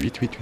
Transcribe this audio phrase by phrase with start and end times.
[0.00, 0.38] 8, 8, 8.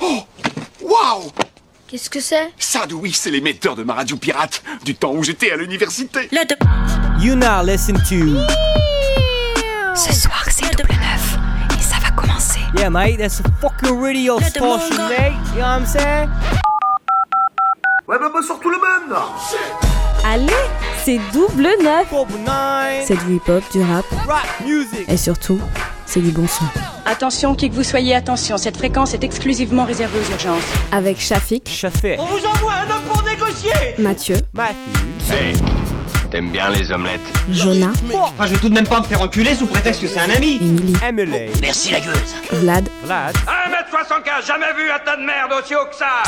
[0.00, 0.24] Oh
[0.82, 1.30] Waouh
[1.86, 2.52] Qu'est-ce que c'est?
[2.58, 6.28] Ça, oui, c'est l'émetteur de ma radio pirate du temps où j'étais à l'université.
[7.20, 8.40] You now listen to.
[9.94, 11.38] Ce soir, c'est double neuf.
[11.78, 12.60] Et ça va commencer.
[12.76, 15.32] Yeah, mate, that's a fucking radio station, mate.
[15.54, 16.28] You know what I'm saying?
[18.08, 19.16] Ouais, bah, bonsoir tout le monde
[20.26, 20.52] Allez,
[21.04, 22.06] c'est double neuf.
[23.04, 25.04] C'est du hip-hop, du rap Rap music.
[25.08, 25.60] et surtout,
[26.06, 26.64] c'est du bon son.
[27.06, 30.62] Attention, qui que vous soyez, attention, cette fréquence est exclusivement réservée aux urgences.
[30.92, 32.16] Avec Shafik, Chafé.
[32.16, 35.60] vous envoie un homme pour négocier Mathieu, Matthew.
[36.30, 37.20] T'aimes bien les omelettes?
[37.50, 40.18] Jonah, Enfin, je vais tout de même pas me faire enculer sous prétexte que c'est
[40.18, 41.50] un ami Emily, Emily.
[41.60, 42.16] Merci la gueule
[42.50, 43.36] Vlad, Vlad.
[43.36, 46.22] 1m75, jamais vu un tas de merde aussi haut que ça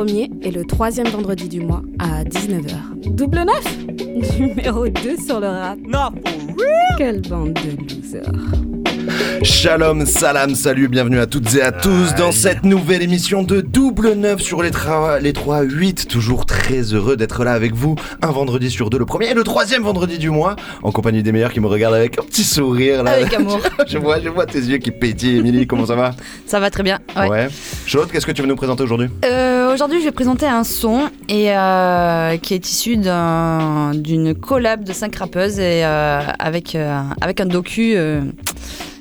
[0.00, 3.12] premier et le troisième vendredi du mois à 19h.
[3.12, 3.78] Double neuf
[4.38, 5.78] Numéro 2 sur le rap.
[5.80, 6.96] Not for real.
[6.96, 8.32] Quelle bande de losers.
[9.42, 14.12] Shalom, salam, salut, bienvenue à toutes et à tous dans cette nouvelle émission de Double
[14.12, 14.70] Neuf sur les,
[15.20, 16.08] les 3 8.
[16.08, 19.42] Toujours très heureux d'être là avec vous un vendredi sur deux, le premier et le
[19.44, 23.02] troisième vendredi du mois, en compagnie des meilleurs qui me regardent avec un petit sourire
[23.02, 23.12] là.
[23.12, 23.60] Avec amour.
[23.86, 26.12] je, vois, je vois tes yeux qui pétillent, Émilie, comment ça va?
[26.46, 26.98] Ça va très bien.
[27.16, 27.48] Ouais.
[27.86, 29.08] Chaude, qu'est-ce que tu veux nous présenter aujourd'hui?
[29.24, 34.82] Euh, Aujourd'hui, je vais présenter un son et euh, qui est issu d'un- d'une collab
[34.82, 36.76] de cinq rappeuses et euh, avec
[37.20, 37.94] avec un docu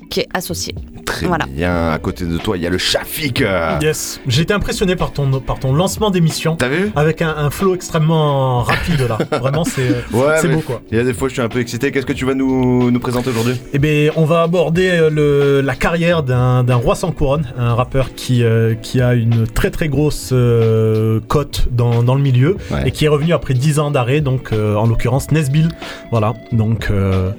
[0.10, 0.76] qui est associé.
[1.06, 1.46] Très Voilà.
[1.48, 3.44] bien, à côté de toi, il y a le Shafik.
[3.82, 6.92] Yes, j'ai été impressionné par ton, par ton lancement d'émission T'as vu?
[6.96, 9.18] Avec un, un flow extrêmement rapide là.
[9.40, 10.82] Vraiment, c'est Ouais, c'est mais beau quoi.
[10.92, 11.92] Il y a des fois, je suis un peu excité.
[11.92, 13.56] Qu'est-ce que tu vas nous, nous présenter aujourd'hui?
[13.74, 17.74] Eh bien, on va aborder euh, le, la carrière d'un d'un roi sans couronne, un
[17.76, 22.58] rappeur qui, euh, qui a une très très grosse euh, cote dans, dans le milieu
[22.72, 22.88] Ouais.
[22.88, 25.70] et qui est revenu après 10 ans d'arrêt, donc euh, en l'occurrence Nesbill.
[26.12, 27.32] Voilà, donc euh,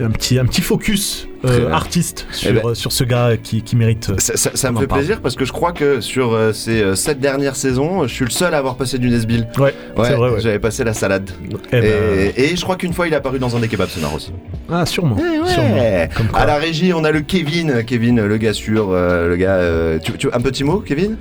[0.00, 3.74] un, petit, un petit focus euh, artiste sur, Eh ben- sur ce gars qui, qui
[3.76, 4.10] mérite.
[4.10, 5.00] euh, Ça, ça- ça me fait parle.
[5.00, 8.24] plaisir parce que je crois que sur euh, ces euh, sept dernières saisons, je suis
[8.24, 9.48] le seul à avoir passé du Nesbill.
[9.58, 10.40] Ouais, c'est vrai, ouais.
[10.40, 11.30] J'avais passé la salade.
[11.72, 13.88] Eh ben, et, et je crois qu'une fois il est apparu dans un des kebabs
[13.90, 14.32] sonores aussi.
[14.70, 15.16] Ah, sûrement.
[15.16, 15.48] Ouais.
[15.52, 16.08] sûrement.
[16.16, 16.28] Comme.
[16.34, 17.82] À la régie, on a le Kevin.
[17.84, 19.56] Kevin, le gars sûr, euh, le gars.
[19.56, 21.16] euh, tu, tu- un petit mot, Kevin?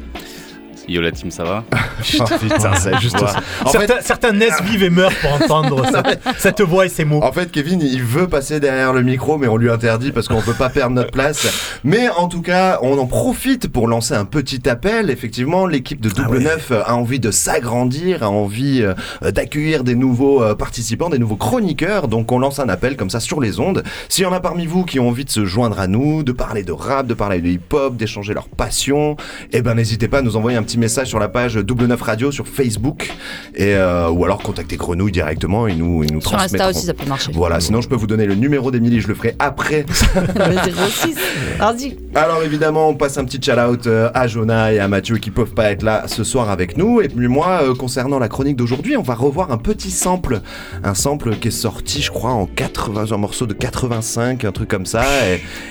[0.91, 1.63] Yo la team, ça va
[2.19, 3.35] Oh, putain, c'est juste ça.
[3.63, 7.05] En fait, certains, certains naissent, vivent et meurent pour entendre cette, cette voix et ces
[7.05, 7.23] mots.
[7.23, 10.41] En fait, Kevin, il veut passer derrière le micro, mais on lui interdit parce qu'on
[10.41, 11.79] peut pas perdre notre place.
[11.83, 15.09] Mais en tout cas, on en profite pour lancer un petit appel.
[15.09, 16.55] Effectivement, l'équipe de Double Ah.
[16.55, 21.19] Neuf euh, a envie de s'agrandir, a envie euh, d'accueillir des nouveaux euh, participants, des
[21.19, 22.07] nouveaux chroniqueurs.
[22.07, 23.83] Donc, on lance un appel comme ça sur les ondes.
[24.09, 26.31] S'il y en a parmi vous qui ont envie de se joindre à nous, de
[26.31, 29.15] parler de rap, de parler de hip-hop, d'échanger leur passion,
[29.53, 32.01] eh ben, n'hésitez pas à nous envoyer un petit message sur la page Double Neuf
[32.01, 33.11] Radio sur Facebook,
[33.55, 35.67] et euh, ou alors contacter Grenouille directement.
[35.67, 37.31] Ils nous, ils nous Sur Insta aussi, ça peut marcher.
[37.35, 39.85] Voilà, sinon je peux vous donner le numéro d'Emilie, je le ferai après.
[40.35, 41.15] Le 06.
[41.59, 41.97] Vas-y.
[42.15, 45.53] Alors évidemment, on passe un petit shout-out euh, à Jonah et à Mathieu qui peuvent
[45.53, 46.99] pas être là ce soir avec nous.
[46.99, 50.41] Et puis moi, euh, concernant la chronique d'aujourd'hui, on va revoir un petit sample.
[50.83, 54.67] Un sample qui est sorti, je crois, en 80, un morceau de 85, un truc
[54.67, 55.03] comme ça,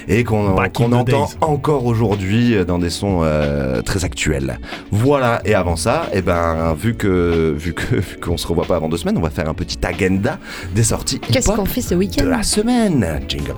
[0.08, 1.36] et, et qu'on entend days.
[1.40, 4.58] encore aujourd'hui dans des sons euh, très actuels.
[4.92, 8.76] Voilà, et avant ça, eh ben, vu que vu que vu qu'on se revoit pas
[8.76, 10.38] avant deux semaines, on va faire un petit agenda
[10.74, 13.20] des sorties Qu'est-ce qu'on fait ce de week-end la semaine.
[13.28, 13.54] Jingle.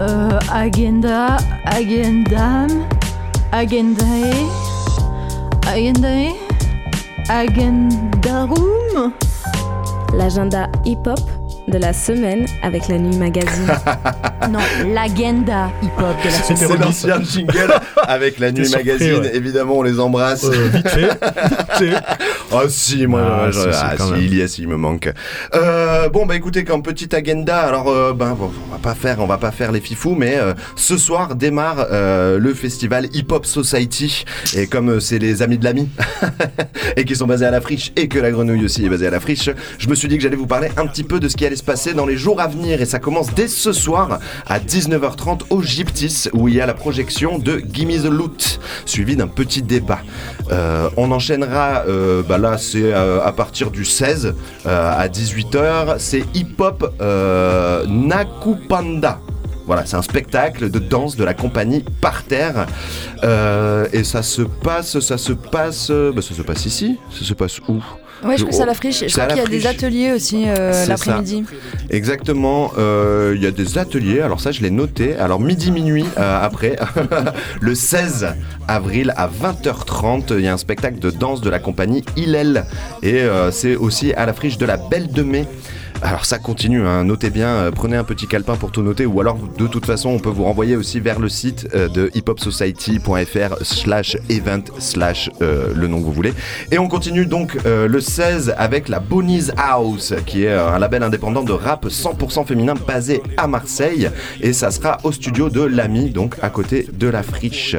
[0.00, 2.68] Euh, agenda, agendam,
[3.52, 4.34] agendae,
[5.66, 6.34] agendae,
[7.28, 9.12] agendarum.
[10.12, 11.20] L'agenda hip-hop
[11.68, 13.66] de la semaine avec la nuit magazine.
[14.50, 14.60] Non,
[14.94, 17.72] l'agenda hip-hop de la C'était C'est l'ancien jingle
[18.06, 19.20] avec la nuit surpris, magazine.
[19.22, 19.34] ouais.
[19.34, 20.44] Évidemment, on les embrasse.
[20.44, 21.00] Euh, vite fait.
[21.08, 21.94] vite fait.
[22.52, 24.76] Oh si, moi, Ah, si, je- si, ah, si, il y a, si, il me
[24.76, 25.12] manque.
[25.52, 29.18] Euh, bon, bah écoutez, comme petit agenda, alors, euh, ben, bon, on va pas faire,
[29.18, 33.26] on va pas faire les fifous, mais euh, ce soir démarre euh, le festival Hip
[33.32, 34.24] Hop Society,
[34.56, 35.88] et comme euh, c'est les amis de l'ami
[36.96, 39.10] et qui sont basés à la friche, et que la grenouille aussi est basée à
[39.10, 41.36] la friche, je me suis dit que j'allais vous parler un petit peu de ce
[41.36, 44.18] qui allait se passer dans les jours à venir, et ça commence dès ce soir
[44.46, 49.16] à 19h30 au Gyptis, où il y a la projection de Gimme the Loot, suivi
[49.16, 50.00] d'un petit débat.
[50.50, 54.34] Euh, on enchaînera, euh, bah là c'est euh, à partir du 16
[54.66, 56.92] euh, à 18h, c'est Hip Hop
[57.88, 59.20] Nakupanda.
[59.66, 62.66] Voilà, c'est un spectacle de danse de la compagnie Par Terre.
[63.24, 66.98] Euh, et ça se passe, ça se passe, bah, ça se passe ici.
[67.10, 67.82] Ça se passe où?
[68.24, 69.04] Ouais, je crois que c'est à la friche.
[69.06, 71.44] Je crois qu'il y a des ateliers aussi euh, l'après-midi.
[71.90, 76.06] Exactement, euh, il y a des ateliers, alors ça je l'ai noté, alors midi minuit
[76.18, 76.76] euh, après,
[77.60, 78.28] le 16
[78.68, 82.64] avril à 20h30, il y a un spectacle de danse de la compagnie Hillel
[83.02, 85.46] et euh, c'est aussi à la friche de la Belle de Mai.
[86.02, 89.20] Alors ça continue, hein, notez bien, euh, prenez un petit calepin pour tout noter ou
[89.20, 93.56] alors de toute façon on peut vous renvoyer aussi vers le site euh, de hiphopsociety.fr
[93.62, 96.34] slash event slash euh, le nom que vous voulez.
[96.70, 101.42] Et on continue donc le 16 avec la Bonnie's House qui est un label indépendant
[101.42, 104.10] de rap 100% féminin basé à Marseille
[104.40, 107.76] et ça sera au studio de l'ami donc à côté de la friche.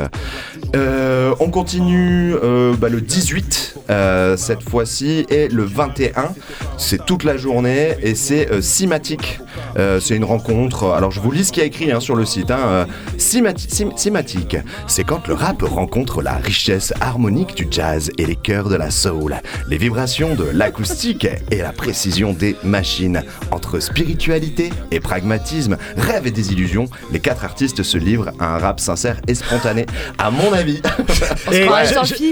[0.74, 2.34] On continue
[2.80, 6.34] bah, le 18 euh, cette fois-ci et le 21
[6.78, 9.39] c'est toute la journée c'est euh, Cimatic.
[9.77, 10.92] Euh, c'est une rencontre.
[10.92, 12.51] Alors je vous lis ce qu'il y a écrit hein, sur le site.
[12.51, 12.86] Hein, euh,
[13.18, 14.57] Cimatic,
[14.88, 18.92] c'est quand le rap rencontre la richesse harmonique du jazz et les chœurs de la
[18.92, 19.36] soul,
[19.68, 23.24] les vibrations de l'acoustique et la précision des machines.
[23.51, 28.80] Entre spiritualité et pragmatisme, rêve et désillusion, les quatre artistes se livrent à un rap
[28.80, 29.86] sincère et spontané.
[30.18, 30.81] À mon avis.
[31.51, 31.68] Et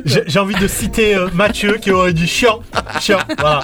[0.05, 2.59] j'ai- envie de citer euh, Mathieu qui aurait dit chiant,
[2.99, 3.19] chiant.
[3.39, 3.61] Voilà.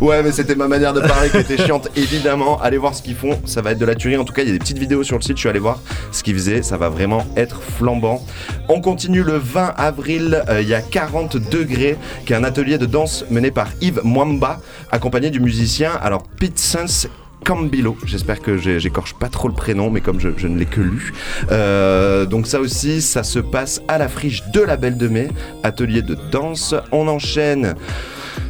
[0.00, 2.60] Ouais, mais c'était ma manière de parler qui était chiante, évidemment.
[2.60, 4.16] Allez voir ce qu'ils font, ça va être de la tuerie.
[4.16, 5.58] En tout cas, il y a des petites vidéos sur le site, je suis allé
[5.58, 5.80] voir
[6.12, 8.24] ce qu'ils faisaient, ça va vraiment être flambant.
[8.68, 12.78] On continue le 20 avril, euh, il y a 40 degrés, qui est un atelier
[12.78, 14.60] de danse mené par Yves Mwamba,
[14.90, 17.08] accompagné du musicien, alors Pete Sense
[17.46, 20.80] Cambilo, j'espère que j'écorche pas trop le prénom, mais comme je, je ne l'ai que
[20.80, 21.12] lu.
[21.52, 25.28] Euh, donc ça aussi, ça se passe à la friche de la Belle de Mai,
[25.62, 26.74] atelier de danse.
[26.90, 27.76] On enchaîne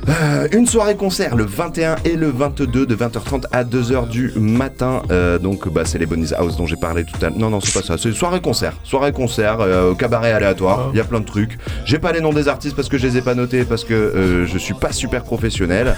[0.08, 5.02] euh, une soirée concert le 21 et le 22 de 20h30 à 2h du matin.
[5.10, 7.38] Euh, donc bah, c'est les Bonnie's House dont j'ai parlé tout à l'heure.
[7.38, 8.74] Non non c'est pas ça, c'est soirée concert.
[8.84, 11.58] Soirée concert, euh, cabaret aléatoire, il y a plein de trucs.
[11.84, 13.94] J'ai pas les noms des artistes parce que je les ai pas notés parce que
[13.94, 15.96] euh, je suis pas super professionnel.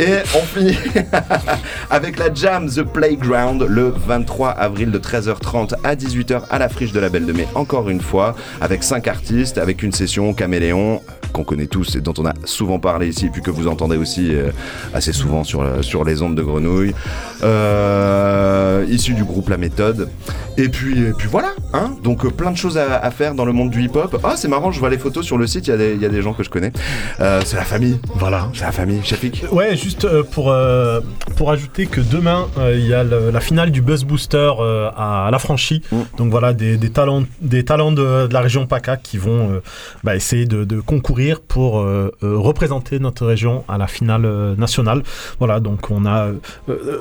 [0.00, 0.76] Et on finit
[1.90, 6.92] avec la Jam The Playground le 23 avril de 13h30 à 18h à la friche
[6.92, 7.46] de la Belle de Mai.
[7.54, 11.00] Encore une fois, avec 5 artistes, avec une session caméléon
[11.32, 14.34] qu'on connaît tous et dont on a souvent parlé ici, puis que vous entendez aussi
[14.34, 14.50] euh,
[14.94, 16.94] assez souvent sur, euh, sur les ondes de grenouille,
[17.42, 20.08] euh, issu du groupe La Méthode.
[20.58, 23.44] Et puis, et puis voilà, hein donc euh, plein de choses à, à faire dans
[23.44, 24.18] le monde du hip-hop.
[24.24, 26.00] Ah, c'est marrant, je vois les photos sur le site, il y, a des- il
[26.00, 26.72] y a des gens que je connais.
[27.20, 28.48] Euh, c'est la famille, Voilà.
[28.54, 29.44] c'est la famille, Shafik.
[29.52, 31.00] Ouais, juste euh, pour, euh,
[31.36, 34.50] pour ajouter que demain, euh, il y a le- la finale du Buzz Booster
[34.96, 35.82] à, la franchie.
[35.92, 35.96] Mm.
[36.16, 39.60] Donc voilà, des, des talents, des talents de, de la région PACA qui vont
[40.04, 41.84] bah, essayer de, de concourir pour
[42.22, 44.26] représenter notre région à la finale
[44.56, 45.02] nationale.
[45.38, 46.28] Voilà, donc on a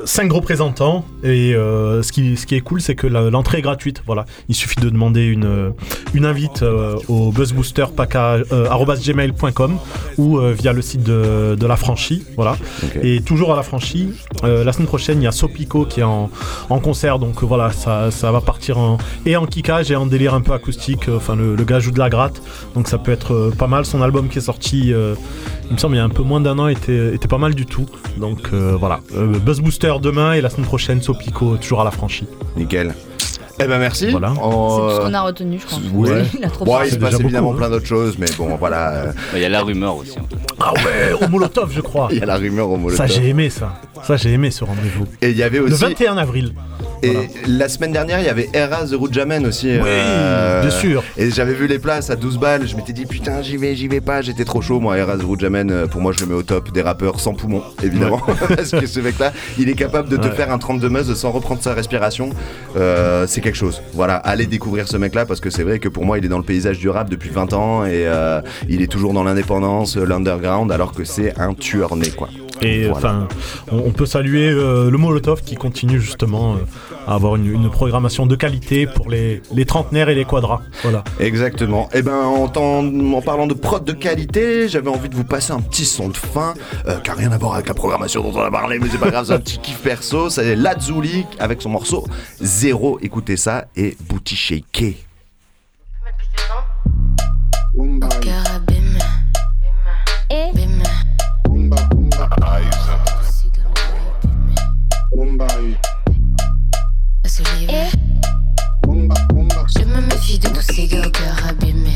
[0.06, 4.02] cinq représentants et ce, qui, ce qui est cool, c'est que la- l'entrée est gratuite.
[4.08, 5.72] Voilà, il suffit de demander une,
[6.16, 9.78] une invite euh, au buzzboosterpaca.gmail.com
[10.18, 12.24] ou euh, via le site de, de la franchie.
[12.36, 12.58] Voilà.
[13.04, 14.10] Et toujours à la franchie,
[14.44, 16.32] euh, la semaine prochaine, il y a Sopico qui est en,
[16.70, 17.20] en concert.
[17.20, 18.98] Donc euh, voilà, ça, ça va partir en,
[19.28, 21.08] et en kickage et en délire un peu acoustique.
[21.08, 22.42] Euh, Enfin, le, le gars joue de la gratte.
[22.76, 23.86] Donc ça peut être euh, pas mal.
[23.86, 25.16] Son album qui est sorti, euh,
[25.70, 27.56] il me semble, il y a un peu moins d'un an, était, était pas mal
[27.56, 27.86] du tout.
[28.18, 29.00] Donc euh, voilà.
[29.16, 32.28] Euh, Buzz Booster demain et la semaine prochaine, Sopico, toujours à la franchie.
[32.58, 32.94] Nickel.
[33.60, 34.10] Eh ben merci.
[34.12, 34.34] Voilà.
[34.36, 34.50] C'est On,
[34.80, 35.80] tout ce euh, qu'on a retenu, je crois.
[35.94, 36.24] Ouais.
[36.38, 37.68] Il a trop Bon, il se passe évidemment beaucoup, hein.
[37.68, 39.06] plein d'autres choses, mais bon, voilà.
[39.34, 40.18] Il y a la rumeur aussi.
[40.20, 40.24] hein.
[40.60, 42.10] Ah ouais, au Molotov, je crois.
[42.12, 42.98] Il y a la rumeur au Molotov.
[42.98, 43.74] Ça, j'ai aimé ça.
[44.04, 45.06] Ça, j'ai aimé ce rendez-vous.
[45.22, 45.82] Et il y avait Le aussi.
[45.84, 46.54] 21 avril.
[47.04, 47.28] Et Voilà.
[47.48, 48.94] la semaine dernière, il y avait Era The
[49.46, 49.70] aussi.
[49.70, 51.04] euh, bien sûr.
[51.18, 52.68] Et j'avais vu les places à 12 balles.
[52.68, 54.22] Je m'étais dit, putain, j'y vais, j'y vais pas.
[54.22, 54.98] J'étais trop chaud, moi.
[54.98, 58.20] Era The euh, pour moi, je le mets au top des rappeurs sans poumon, évidemment.
[58.56, 60.32] Parce que ce mec-là, il est capable de te Ouais.
[60.32, 62.30] faire un 32 meuse sans reprendre sa respiration.
[62.76, 63.82] Euh, c'est quelque chose.
[63.94, 66.38] Voilà, allez découvrir ce mec-là parce que c'est vrai que pour moi, il est dans
[66.40, 70.72] le paysage du rap depuis 20 ans et euh, il est toujours dans l'indépendance, l'underground,
[70.72, 72.30] alors que c'est un tueur né, quoi.
[72.62, 72.98] Et Voilà.
[72.98, 73.28] enfin,
[73.72, 76.56] on, on peut saluer le Molotov qui continue justement
[77.08, 80.62] à avoir une, une programmation de qualité pour les, les trentenaires et les quadras.
[80.84, 81.04] Voilà.
[81.20, 81.90] Exactement.
[81.94, 85.62] Et ben en, en parlant de prod de qualité, j'avais envie de vous passer un
[85.62, 86.54] petit son de fin,
[86.88, 89.00] euh, qui a rien à voir avec la programmation dont on a parlé, mais c'est
[89.00, 90.30] pas grave, c'est un petit kiff perso.
[90.30, 92.06] C'est Lazuli avec son morceau
[92.40, 93.00] Zéro.
[93.02, 94.94] Écoutez ça et Booty Shaker.
[110.72, 111.94] Au cœur abîmé.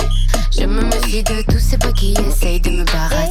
[0.52, 3.29] Je me méfie de tous ces boys qui essayent de me baratiner.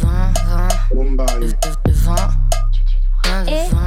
[0.00, 0.32] Vent.
[0.92, 2.14] Viens devant,
[3.24, 3.85] vent,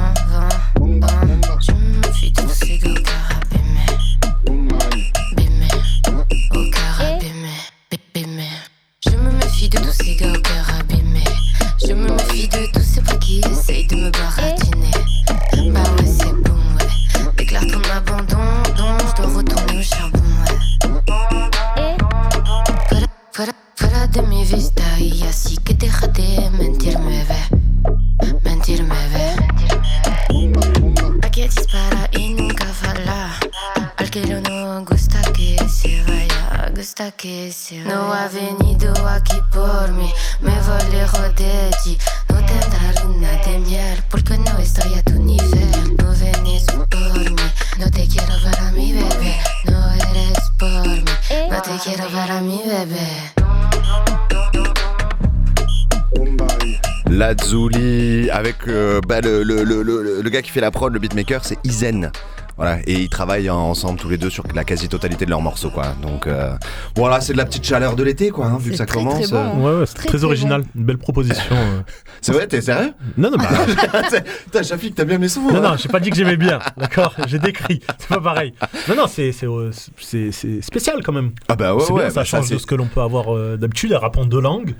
[57.50, 61.44] Lazuli avec euh, bah, le, le, le, le gars qui fait la prod, le beatmaker,
[61.44, 62.12] c'est Izen.
[62.60, 65.94] Voilà, et ils travaillent ensemble tous les deux sur la quasi-totalité de leurs morceaux, quoi.
[66.02, 66.52] Donc euh,
[66.94, 69.32] voilà, c'est de la petite chaleur de l'été, quoi, hein, vu que ça commence.
[69.32, 69.52] euh.
[69.54, 70.62] Ouais, ouais, c'est très, original.
[70.76, 71.42] Une belle proposition.
[71.52, 71.80] euh.
[72.20, 72.92] C'est vrai, t'es sérieux?
[73.16, 73.48] Non, non, bah,
[74.44, 75.40] Putain, Shafik, t'as bien mes sons.
[75.40, 75.60] non, hein.
[75.70, 76.58] non, j'ai pas dit que j'aimais bien.
[76.76, 77.80] D'accord, j'ai décrit.
[77.98, 78.52] C'est pas pareil.
[78.88, 81.30] Non, non, c'est c'est, euh, c'est- c'est spécial quand même.
[81.48, 83.00] Ah bah ouais, c'est ouais, bien, ça bah, ça, change de ce que l'on peut
[83.00, 83.92] avoir euh, d'habitude.
[83.98, 84.74] Elle en deux langues.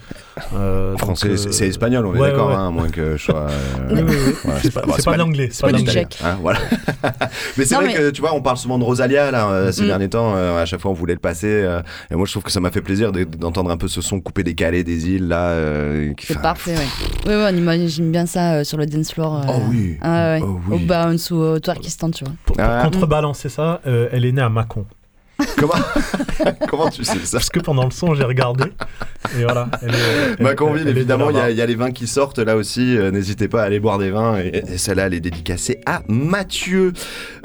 [0.54, 2.54] Euh, Français, euh, c'est- espagnol, on est ouais, d'accord, ouais.
[2.56, 3.46] hein, à moins que je sois.
[3.48, 4.34] euh, Oui, oui, oui.
[4.44, 5.92] voilà, C'est pas- de l'anglais, c'est pas de du l'anglais.
[6.02, 6.58] tchèque, hein, voilà.
[7.56, 9.82] Mais c'est vrai mais- que tu vois, on parle souvent de Rosalia là euh, ces
[9.82, 9.86] Mm.
[9.86, 10.34] derniers temps.
[10.36, 11.48] euh, à chaque fois, on voulait le passer.
[11.48, 14.00] euh, et moi, je trouve que ça m'a fait plaisir de- d'entendre un peu ce
[14.00, 15.48] son coupé décalé des îles là.
[15.50, 17.30] euh, qui C'est fait- parfait, ouais.
[17.30, 19.36] Ouais, ouais, on imagine bien ça euh, sur le dance floor.
[19.40, 19.96] euh, Oh oui.
[20.02, 20.74] ah ouais, Oh oui.
[20.76, 22.34] Au bounce ou au twerkistan, tu vois.
[22.44, 22.82] Pour, pour Ah.
[22.84, 24.84] contrebalancer ça, euh, elle est née à Mâcon.
[25.58, 25.72] Comment?
[26.68, 27.38] Comment tu sais ça?
[27.38, 28.64] Parce que pendant le son, j'ai regardé.
[29.38, 29.68] Et voilà.
[29.82, 29.92] elle est-
[30.38, 32.56] elle- Maconville, elle est de évidemment, il y, a- y les vins qui sortent là
[32.56, 32.96] aussi.
[32.96, 34.38] euh, N'hésitez pas à aller boire des vins.
[34.38, 36.92] Et, et celle-là, elle est dédicacée à Mathieu.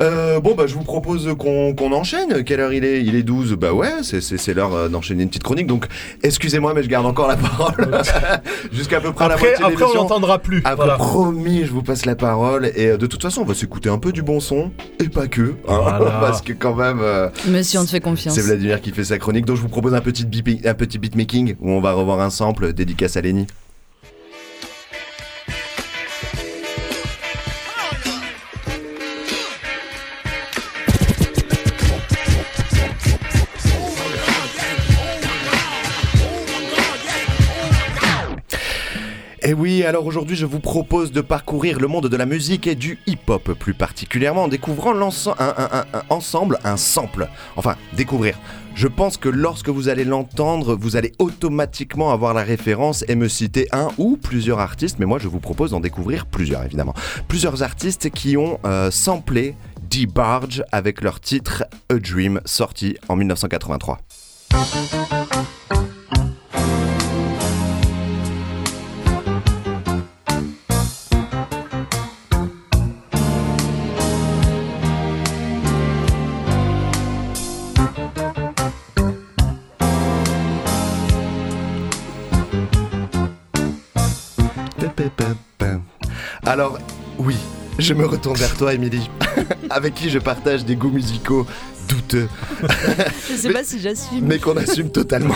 [0.01, 2.43] Euh, bon, bah, je vous propose qu'on enchaîne.
[2.43, 3.01] Quelle heure il est?
[3.03, 3.53] Il est 12.
[3.53, 5.67] Bah ouais, c'est- l'heure euh, d'enchaîner une petite chronique.
[5.67, 5.85] Donc,
[6.23, 7.75] excusez-moi, mais je garde encore la parole
[8.71, 10.59] jusqu'à peu près la Après, moitié de après on l'entendra plus.
[10.59, 10.95] Après, Voilà.
[10.95, 12.71] promis, je vous passe la parole.
[12.75, 14.71] Et de toute façon, on va s'écouter un peu du bon son.
[15.03, 15.41] Et pas que.
[15.67, 16.17] hein, Voilà.
[16.21, 16.99] parce que quand même...
[17.01, 18.35] euh, Mais si on te fait confiance.
[18.35, 20.97] c'est Vladimir qui fait sa chronique, donc je vous propose un petit, beat, un petit
[20.99, 23.47] beatmaking où on va revoir un sample dédicace à Lenny.
[39.41, 42.73] Et oui, alors aujourd'hui je vous propose de parcourir le monde de la musique et
[42.73, 47.27] du hip-hop, plus particulièrement en découvrant l'ense- un, un- un- un ensemble, un sample.
[47.55, 48.39] Enfin, découvrir.
[48.75, 53.29] Je pense que lorsque vous allez l'entendre, vous allez automatiquement avoir la référence et me
[53.29, 56.93] citer un ou plusieurs artistes, mais moi je vous propose d'en découvrir plusieurs évidemment.
[57.29, 59.55] Plusieurs artistes qui ont euh, samplé
[59.89, 63.99] D-Barge avec leur titre A Dream sorti en 1983.
[86.45, 86.77] Alors,
[87.17, 87.37] oui,
[87.77, 89.09] Je me retourne vers toi, Émilie,
[89.69, 91.45] avec qui je partage des goûts musicaux
[91.87, 92.27] douteux.
[93.29, 94.25] Je sais pas si j'assume.
[94.25, 95.35] Mais qu'on assume totalement.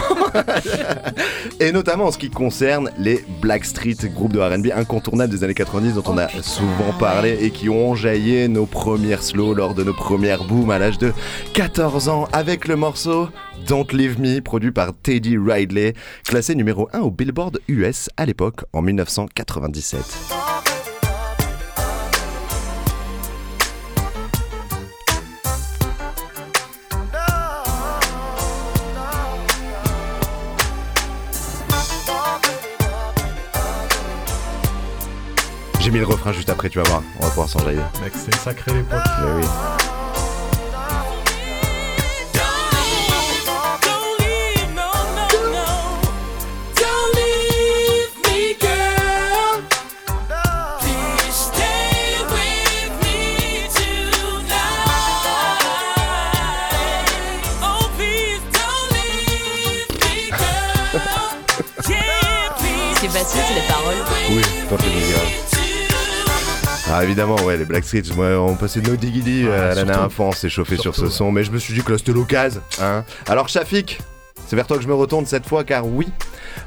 [1.59, 5.93] Et notamment en ce qui concerne les Blackstreet, groupe de RB incontournables des années 90
[5.93, 9.93] dont on a souvent parlé et qui ont enjaillé nos premières slows lors de nos
[9.93, 11.13] premières booms à l'âge de
[11.53, 13.29] 14 ans avec le morceau
[13.67, 15.93] Don't Leave Me, produit par Teddy Ridley,
[16.25, 20.48] classé numéro 1 au Billboard US à l'époque en 1997.
[35.89, 37.01] J'ai mis le refrain juste après, tu vas voir.
[37.17, 37.81] On va pouvoir s'enjailler.
[38.03, 38.99] Mec, c'est sacré l'époque.
[39.23, 39.78] Mais oui.
[66.91, 70.25] Ah évidemment ouais les Blackstreet moi on passait No Diggity euh, à la dernière fois
[70.27, 72.61] on s'est chauffé sur ce son mais je me suis dit que là c'était l'occasion
[72.81, 73.03] hein.
[73.27, 73.99] Alors Shafik
[74.49, 76.07] c'est vers toi que je me retourne cette fois car oui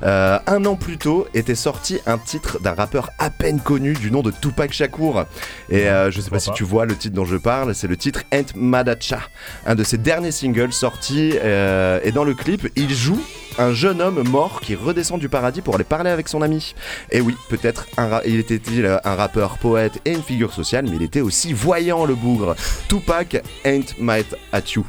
[0.04, 4.12] euh, un an plus tôt était sorti un titre d'un rappeur à peine connu du
[4.12, 5.26] nom de Tupac Shakur
[5.68, 7.96] et euh, je sais pas si tu vois le titre dont je parle c'est le
[7.96, 9.18] titre Ain't Madacha
[9.66, 13.20] un de ses derniers singles sortis euh, et dans le clip il joue
[13.58, 16.74] un jeune homme mort qui redescend du paradis pour aller parler avec son ami.
[17.10, 17.86] Et oui, peut-être
[18.24, 22.14] il était-il un rappeur, poète et une figure sociale, mais il était aussi voyant le
[22.14, 22.56] bougre.
[22.88, 24.86] Tupac ain't mad at you.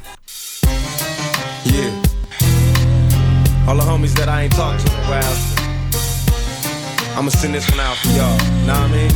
[3.66, 5.36] All the homies that I ain't talked to in a while.
[7.16, 8.36] I'ma send this one out for y'all.
[8.68, 9.10] Know what I mean?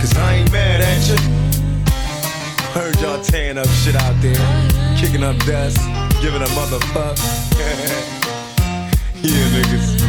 [0.00, 1.20] Cause I ain't mad at you.
[2.72, 4.40] Heard y'all tearing up shit out there.
[4.96, 5.76] Kicking up dust.
[6.22, 7.20] Giving a motherfuck.
[9.20, 10.00] yeah, niggas.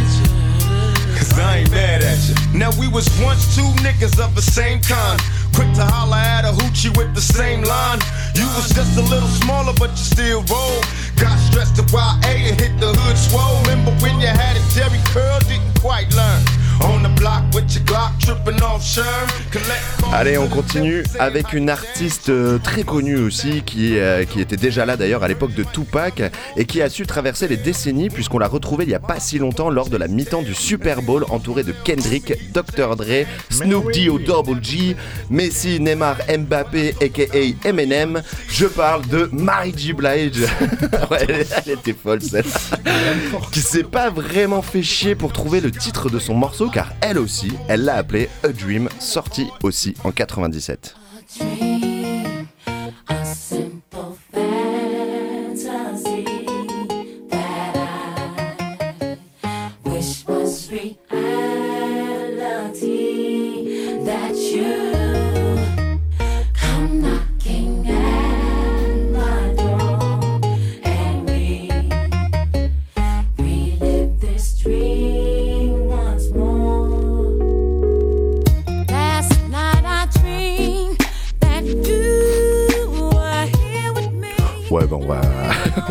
[1.17, 2.35] Cause I ain't mad at you.
[2.57, 5.19] Now we was once two niggas of the same kind.
[5.53, 7.99] Quick to holler at a hoochie with the same line.
[8.33, 10.79] You was just a little smaller, but you still roll.
[11.21, 13.61] Got stressed to YA and hit the hood swole.
[13.61, 16.60] Remember when you had a Jerry curl, didn't quite learn.
[20.13, 24.85] Allez, on continue avec une artiste euh, très connue aussi, qui, euh, qui était déjà
[24.85, 26.21] là d'ailleurs à l'époque de Tupac,
[26.57, 29.39] et qui a su traverser les décennies puisqu'on l'a retrouvée il y a pas si
[29.39, 32.95] longtemps lors de la mi-temps du Super Bowl, entourée de Kendrick, Dr.
[32.95, 34.19] Dre, Snoop D.O.
[34.19, 34.95] Double G,
[35.29, 37.23] Messi, Neymar, Mbappé, aka
[37.63, 38.21] Eminem.
[38.49, 39.93] Je parle de Mary J.
[39.93, 40.41] Blige.
[41.11, 42.45] ouais, elle, était folle celle
[43.51, 47.17] qui s'est pas vraiment fait chier pour trouver le titre de son morceau car elle
[47.17, 50.95] aussi, elle l'a appelé A Dream, sorti aussi en 97.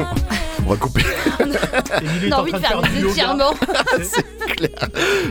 [0.01, 3.55] On va a envie de faire des étirements.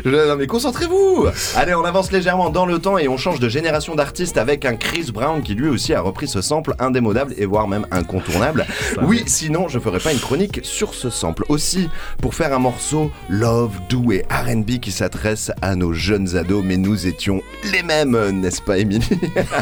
[0.06, 3.50] Je- Non mais concentrez-vous Allez, on avance légèrement dans le temps et on change de
[3.50, 7.46] génération d'artistes avec un Chris Brown qui lui aussi a repris ce sample indémodable et
[7.46, 8.66] voire même incontournable.
[9.02, 11.44] Oui, sinon je ferais pas une chronique sur ce sample.
[11.50, 11.90] Aussi,
[12.22, 16.78] pour faire un morceau love, doux et R&B qui s'adresse à nos jeunes ados, mais
[16.78, 17.42] nous étions
[17.72, 19.08] les mêmes, n'est-ce pas Emily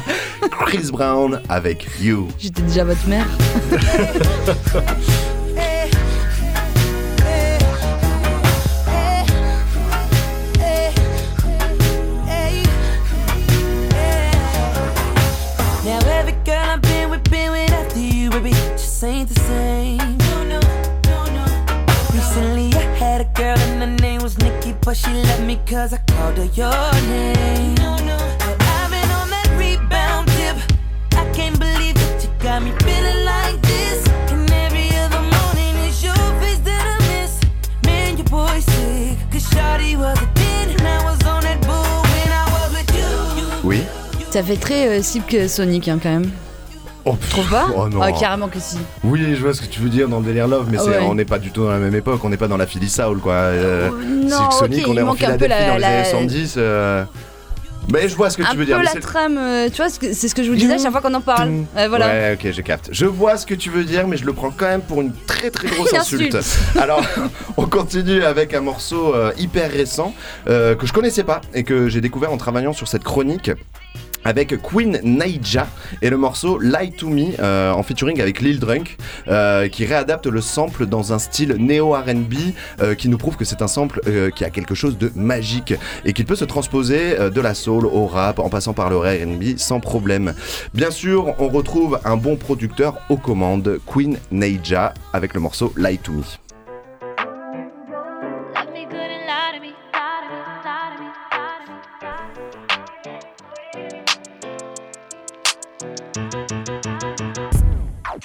[0.66, 2.28] Chris Brown avec You.
[2.40, 3.28] J'étais déjà votre mère.
[25.68, 27.76] cause I called her your name.
[27.76, 28.18] No, no.
[28.40, 30.58] But I've been on that rebound tip.
[31.14, 34.08] I can't believe that you got me feeling like this.
[34.32, 37.42] And every other morning it's your face that I miss.
[37.86, 39.18] Man, your boy sick.
[39.32, 42.92] Cause Shawty was a 10 and I was on that bull when I was with
[42.96, 43.68] you.
[43.70, 43.82] Oui
[44.32, 46.32] Ça fait très euh, cible que Sonic hein, quand même.
[47.10, 48.02] Oh, Tu trouves pas oh non.
[48.02, 48.78] Ah, carrément que si.
[49.04, 51.00] Oui, je vois ce que tu veux dire dans le délire love, mais ouais.
[51.02, 52.90] on n'est pas du tout dans la même époque, on n'est pas dans la Philly
[52.90, 53.34] Soul quoi.
[53.34, 56.04] Euh, non, c'est que Sonic, ok, on est en peu Philadelphie la- dans les années
[56.10, 56.56] 70.
[56.58, 57.04] euh,
[57.94, 58.78] Mais je vois ce que un tu veux peu dire.
[58.80, 61.00] mais la trame, euh, tu vois, c'est ce que je vous disais à chaque fois
[61.02, 61.50] qu'on en parle.
[61.76, 62.08] Ouais, voilà.
[62.08, 62.90] Ouais, ok, je capte.
[62.92, 65.14] Je vois ce que tu veux dire, mais je le prends quand même pour une
[65.28, 66.36] très très grosse insulte.
[66.36, 66.76] insulte.
[66.82, 67.02] Alors,
[67.56, 70.14] on continue avec un morceau euh, hyper récent
[70.50, 73.52] euh, que je connaissais pas et que j'ai découvert en travaillant sur cette chronique.
[74.28, 75.70] Avec Queen Naija
[76.02, 78.98] et le morceau Lie to Me euh, en featuring avec Lil Drunk
[79.30, 82.34] euh, qui réadapte le sample dans un style néo RB
[82.82, 85.76] euh, qui nous prouve que c'est un sample euh, qui a quelque chose de magique
[86.04, 89.56] et qu'il peut se transposer de la soul au rap en passant par le RB
[89.56, 90.34] sans problème.
[90.74, 96.00] Bien sûr, on retrouve un bon producteur aux commandes, Queen Naija avec le morceau Lie
[96.00, 96.47] to Me.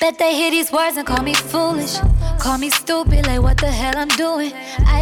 [0.03, 1.97] Bet they hear these words and call me foolish.
[2.41, 4.53] Call me stupid, like what the hell I'm doing?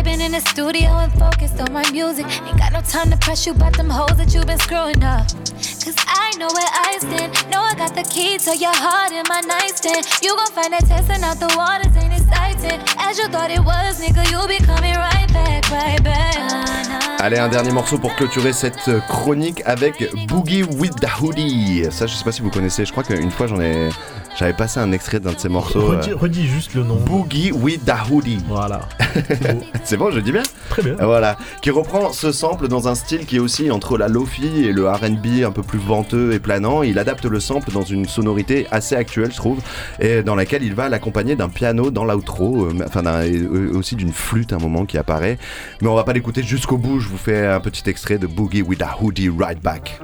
[0.04, 2.26] Been in the studio and focused on my music.
[2.46, 5.26] Ain't got no time to press you them that been screwing up.
[5.80, 7.32] Cause I know where I stand.
[7.62, 10.04] I got the key to your heart in my nightstand.
[10.20, 10.74] You find
[11.24, 11.48] out the
[11.96, 12.80] ain't exciting.
[12.98, 15.60] As you thought it was, nigga, be coming right back.
[17.20, 21.86] Allez, un dernier morceau pour clôturer cette chronique avec Boogie with the Hoodie.
[21.90, 23.88] Ça, je sais pas si vous connaissez, je crois qu'une fois j'en ai.
[24.36, 25.86] J'avais passé un extrait d'un de ces morceaux.
[25.86, 26.96] Redis, euh, redis juste le nom.
[26.96, 28.38] Boogie with Hoodie.
[28.48, 28.80] Voilà.
[29.84, 30.94] C'est bon, je dis bien Très bien.
[31.00, 31.36] Voilà.
[31.62, 34.88] Qui reprend ce sample dans un style qui est aussi entre la lofi et le
[34.88, 36.82] RB un peu plus venteux et planant.
[36.82, 39.60] Il adapte le sample dans une sonorité assez actuelle, je trouve,
[39.98, 44.12] et dans laquelle il va l'accompagner d'un piano dans l'outro, euh, enfin euh, aussi d'une
[44.12, 45.38] flûte à un moment qui apparaît.
[45.82, 47.00] Mais on va pas l'écouter jusqu'au bout.
[47.00, 50.00] Je vous fais un petit extrait de Boogie with a Hoodie Right Back.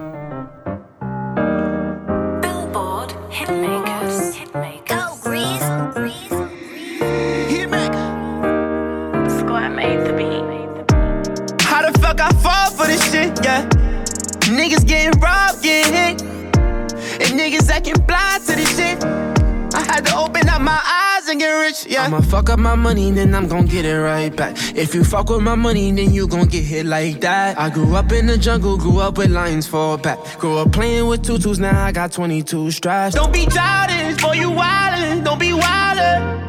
[20.67, 22.03] My eyes and get rich, yeah.
[22.03, 24.57] I'ma fuck up my money, then I'm gon' get it right back.
[24.75, 27.59] If you fuck with my money, then you gon' get hit like that.
[27.59, 30.19] I grew up in the jungle, grew up with lions for back.
[30.39, 33.15] Grew up playing with tutus, now I got 22 straps.
[33.15, 35.25] Don't be childish, boy, you wildin'.
[35.25, 36.47] Don't be wildin'.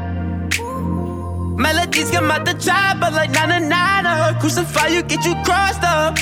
[1.57, 6.17] Melodies come out the chopper like nine nine Crucify you, get you crossed up.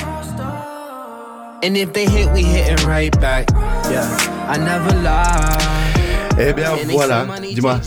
[1.62, 3.50] And if they hit, we hitting right back.
[3.90, 4.06] Yeah,
[4.48, 5.95] I never lie.
[6.38, 7.80] Eh bien voilà, dis-moi.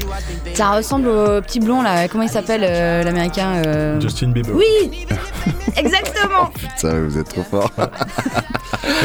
[0.56, 4.54] Ça ressemble au petit blond là, comment il s'appelle euh, l'américain euh, Justin Bieber.
[4.56, 5.06] Oui
[5.78, 7.72] Exactement Putain, vous êtes trop fort.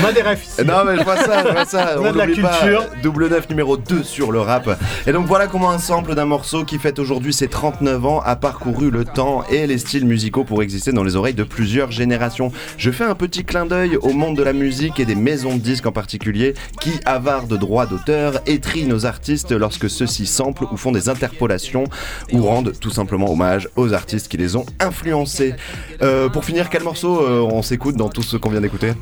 [0.02, 0.64] On a des refs ici.
[0.64, 1.96] Non mais je vois ça, je vois ça.
[1.98, 2.84] On a de la n'oublie pas, culture.
[3.02, 4.68] double 9 numéro 2 sur le rap.
[5.06, 8.36] Et donc voilà comment un sample d'un morceau qui fête aujourd'hui ses 39 ans a
[8.36, 12.50] parcouru le temps et les styles musicaux pour exister dans les oreilles de plusieurs générations.
[12.76, 15.60] Je fais un petit clin d'œil au monde de la musique et des maisons de
[15.60, 20.76] disques en particulier qui, avares de droits d'auteur, étrient nos artistes lorsque ceux-ci samplent ou
[20.76, 21.84] font des interpolations
[22.32, 25.54] ou rendent tout simplement hommage aux artistes qui les ont influencés.
[26.02, 28.92] Euh, pour finir, quel morceau euh, on s'écoute dans tout ce qu'on vient d'écouter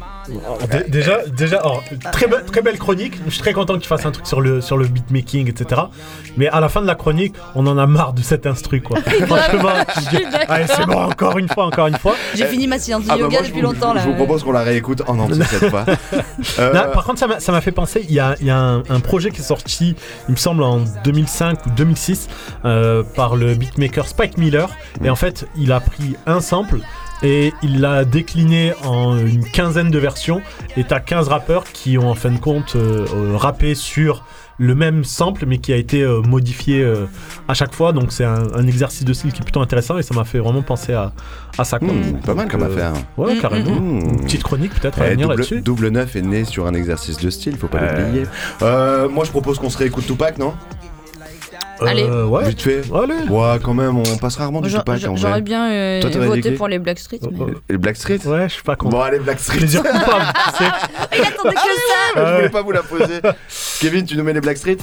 [0.71, 1.83] Dé- Déjà, déjà alors,
[2.13, 3.15] très, be- très belle chronique.
[3.27, 5.83] Je suis très content que tu fasses un truc sur le, sur le beatmaking, etc.
[6.37, 8.99] Mais à la fin de la chronique, on en a marre de cet instru, quoi.
[9.27, 9.71] Franchement,
[10.49, 12.15] allez, c'est bon, encore une fois, encore une fois.
[12.35, 14.03] J'ai fini ma séance de Ah bah yoga depuis vous- longtemps là.
[14.03, 15.85] Je vous propose qu'on la réécoute en entier cette fois.
[16.59, 18.51] Euh, Non, par contre, ça m'a- ça m'a fait penser, il y a, il y
[18.51, 19.95] a un, un projet qui est sorti,
[20.29, 22.29] il me semble, en 2005 ou 2006,
[22.65, 24.69] euh, par le beatmaker Spike Miller.
[25.05, 26.81] Et en fait, il a pris un sample
[27.23, 30.41] et il l'a décliné en une quinzaine de versions.
[30.77, 34.25] Et t'as 15 rappeurs qui ont en fin de compte euh, euh, rappé sur
[34.59, 37.07] le même sample mais qui a été euh, modifié euh,
[37.49, 40.03] à chaque fois donc c'est un, un exercice de style qui est plutôt intéressant et
[40.03, 41.13] ça m'a fait vraiment penser à,
[41.59, 41.89] à ça quoi.
[41.89, 42.93] Hmm, pas mal comme euh, affaire.
[43.17, 44.01] ouais Mm, carrément mm.
[44.01, 46.75] une petite chronique peut-être à Eh, venir double, là-dessus double 9 est né sur un
[46.75, 48.25] exercice de style, faut pas l'oublier.
[48.61, 50.53] Euh, moi je propose qu'on se réécoute Tupac, non?
[51.87, 52.05] Allez.
[52.05, 52.83] Euh, ouais Vite fait.
[52.95, 53.29] Allez.
[53.29, 56.31] Ouais, quand même, on passe rarement du Tupac en J'aurais bien euh, Toi, t'aurais dit
[56.31, 57.21] voté qui pour les Blackstreet.
[57.31, 57.39] Mais...
[57.41, 58.99] Oh, Et Black Street Ouais, je suis pas content.
[58.99, 59.59] Bon, allez, Black Street.
[59.67, 63.21] Il attendait que ça Je voulais pas vous la poser.
[63.81, 64.79] Kevin, tu nous mets les Black Street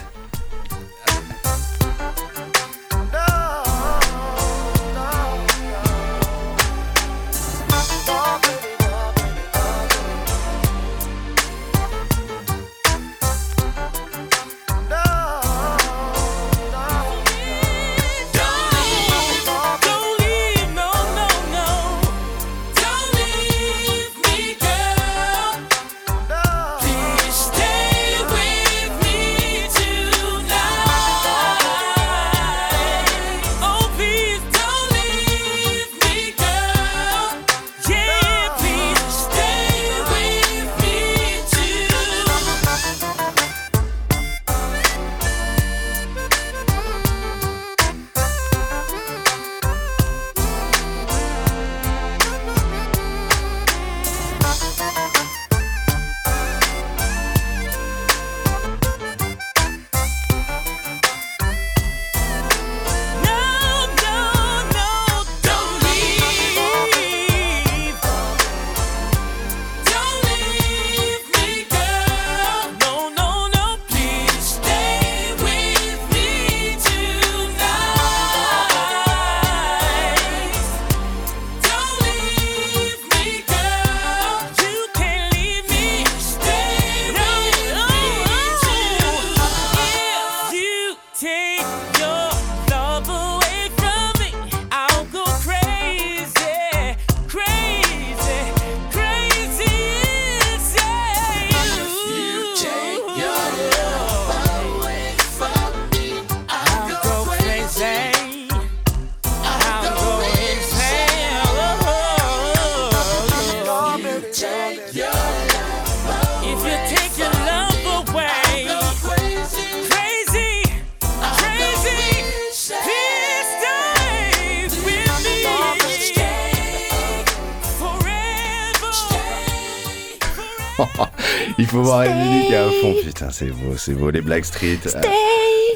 [133.39, 134.09] c'est beau, c'est beau.
[134.09, 134.79] Les Black Street.
[134.85, 135.01] euh,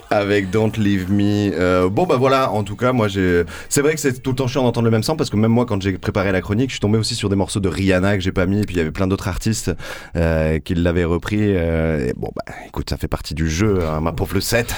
[0.10, 1.52] avec Don't Leave Me.
[1.58, 3.44] Euh, bon, bah voilà, en tout cas, moi j'ai.
[3.70, 5.52] C'est vrai que c'est tout le temps chiant d'entendre le même son parce que même
[5.52, 8.18] moi, quand j'ai préparé la chronique, je suis tombé aussi sur des morceaux de Rihanna
[8.18, 8.60] que j'ai pas mis.
[8.60, 9.72] Et puis il y avait plein d'autres artistes
[10.18, 11.40] euh, qui l'avaient repris.
[11.42, 14.76] euh, et bon, bah écoute, ça fait partie du jeu, hein, ma pauvre le 7.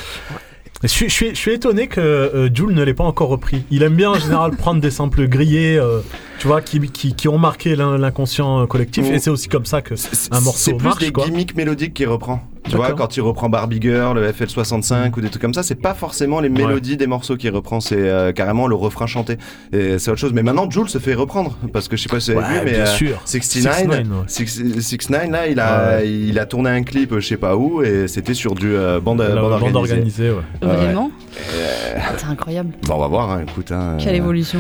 [0.84, 3.64] Je suis, je suis- je suis étonné que euh, Jules ne l'ait pas encore repris.
[3.72, 6.02] Il aime bien en général prendre des samples grillés, euh,
[6.38, 9.10] tu vois, qui, qui, qui ont marqué l'in- l'inconscient euh, collectif.
[9.10, 11.00] Et c'est aussi comme ça que un C'est morceau plus marche.
[11.00, 11.26] des quoi.
[11.26, 12.42] gimmicks mélodiques qu'il reprend.
[12.68, 15.76] Tu vois, quand il reprend Barbie Girl, le FL65 ou des trucs comme ça, c'est
[15.80, 19.38] pas forcément les mélodies des morceaux qu'il reprend, c'est euh, carrément le refrain chanté.
[19.72, 20.34] Et c'est autre chose.
[20.34, 22.62] Mais maintenant, Jules se fait reprendre parce que je sais pas si vous avez vu,
[22.66, 23.22] mais bien euh, sûr.
[23.26, 24.82] 69, 69, ouais.
[24.82, 26.10] 69, là, il a, Ouais.
[26.10, 29.76] il a tourné un clip, je sais pas où, et c'était sur du bande, organisée.
[29.78, 30.65] organisée, ouais.
[30.68, 31.12] Vraiment
[31.54, 32.72] Euh, C'est incroyable.
[32.84, 33.72] Bon, on va voir, hein, écoute.
[33.72, 34.60] Hein, Quelle euh, évolution.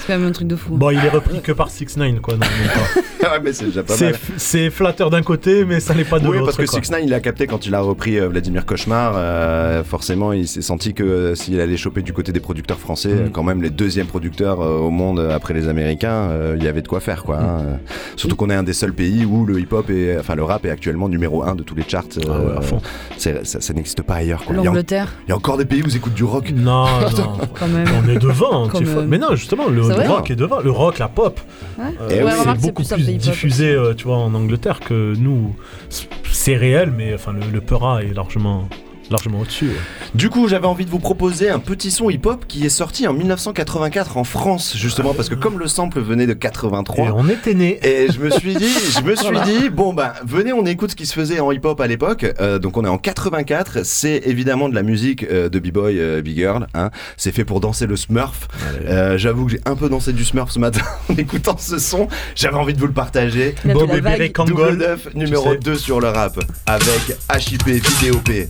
[0.00, 0.76] C'est quand même un truc de fou.
[0.76, 2.34] Bon, il est repris que par 6 9 quoi.
[3.22, 4.20] ouais, mais c'est déjà pas C'est mal.
[4.36, 6.46] c'est flatteur d'un côté, mais ça n'est pas de Oui, l'autre.
[6.46, 6.82] parce que quoi.
[6.82, 9.14] 6 9 il a capté quand il a repris euh, Vladimir Cauchemar.
[9.16, 13.06] euh, forcément, il s'est senti que euh, s'il allait choper du côté des producteurs français,
[13.14, 13.30] Mm.
[13.30, 16.82] quand même les deuxièmes producteurs euh, au monde après les Américains, euh, il y avait
[16.82, 17.38] de quoi faire, quoi.
[17.38, 17.58] hein.
[17.62, 17.78] Mm.
[18.16, 21.08] Surtout qu'on est un des seuls pays où le hip-hop enfin le rap est actuellement
[21.08, 22.04] numéro un de tous les charts.
[22.26, 22.80] Ah ouais, à fond.
[23.16, 24.44] c'est- ça, ça n'existe pas ailleurs.
[24.44, 24.56] Quoi.
[24.56, 26.50] L'Angleterre, il y a encore des pays où ils écoutent du rock.
[26.50, 27.38] Non, non.
[27.54, 27.86] quand même.
[28.04, 28.68] On est devant.
[28.68, 29.06] Tu même.
[29.06, 30.58] Mais non, justement, le, rock est devant.
[30.58, 31.38] Le rock, la pop,
[31.78, 31.84] Ouais.
[32.00, 35.54] euh, Eh c'est beaucoup plus diffusé, euh, tu vois, en Angleterre que nous.
[36.32, 38.68] C'est réel, mais enfin, le, le Peura est largement,
[39.10, 39.66] largement au-dessus.
[39.68, 39.74] ouais.
[40.14, 43.12] Du coup, j'avais envie de vous proposer un petit son hip-hop qui est sorti en
[43.12, 47.06] 1984 en France, justement, parce que comme le sample venait de 83.
[47.06, 47.78] Et on était nés.
[47.86, 49.44] Et je me suis dit, je me suis Voilà.
[49.44, 52.26] dit, bon bah venez, on écoute ce qui se faisait en hip-hop à l'époque.
[52.40, 53.84] Euh, donc on est en 84.
[53.84, 56.66] C'est évidemment de la musique euh, de b-boy, euh, b-girl.
[56.74, 56.90] Hein.
[57.16, 58.48] C'est fait pour danser le Smurf.
[58.86, 62.08] Euh, J'avoue que j'ai un peu dansé du Smurf ce matin en écoutant ce son.
[62.34, 63.54] J'avais envie de vous le partager.
[63.64, 64.76] Bob et Double Kangol.
[64.76, 65.58] 9, numéro sais.
[65.58, 68.48] 2 sur le rap avec HIP VDOP.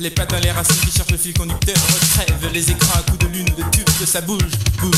[0.00, 1.76] Les pattes dans les racines qui cherchent le fil conducteur
[2.14, 4.40] Crèvent les écrans à coups de lune de tube que ça bouge,
[4.80, 4.96] bouge,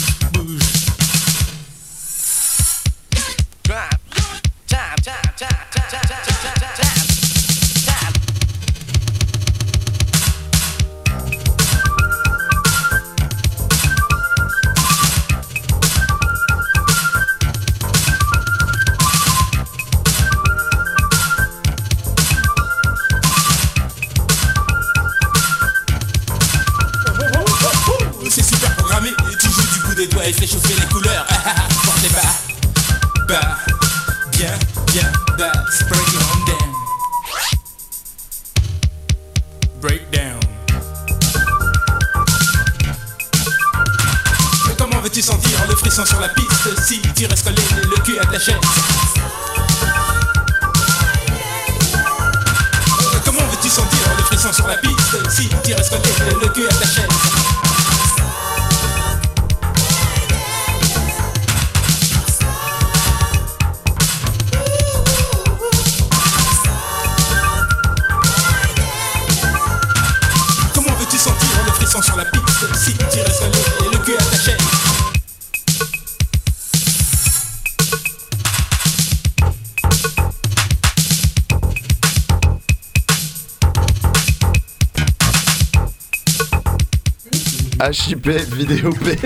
[87.90, 89.16] HIP vidéo P.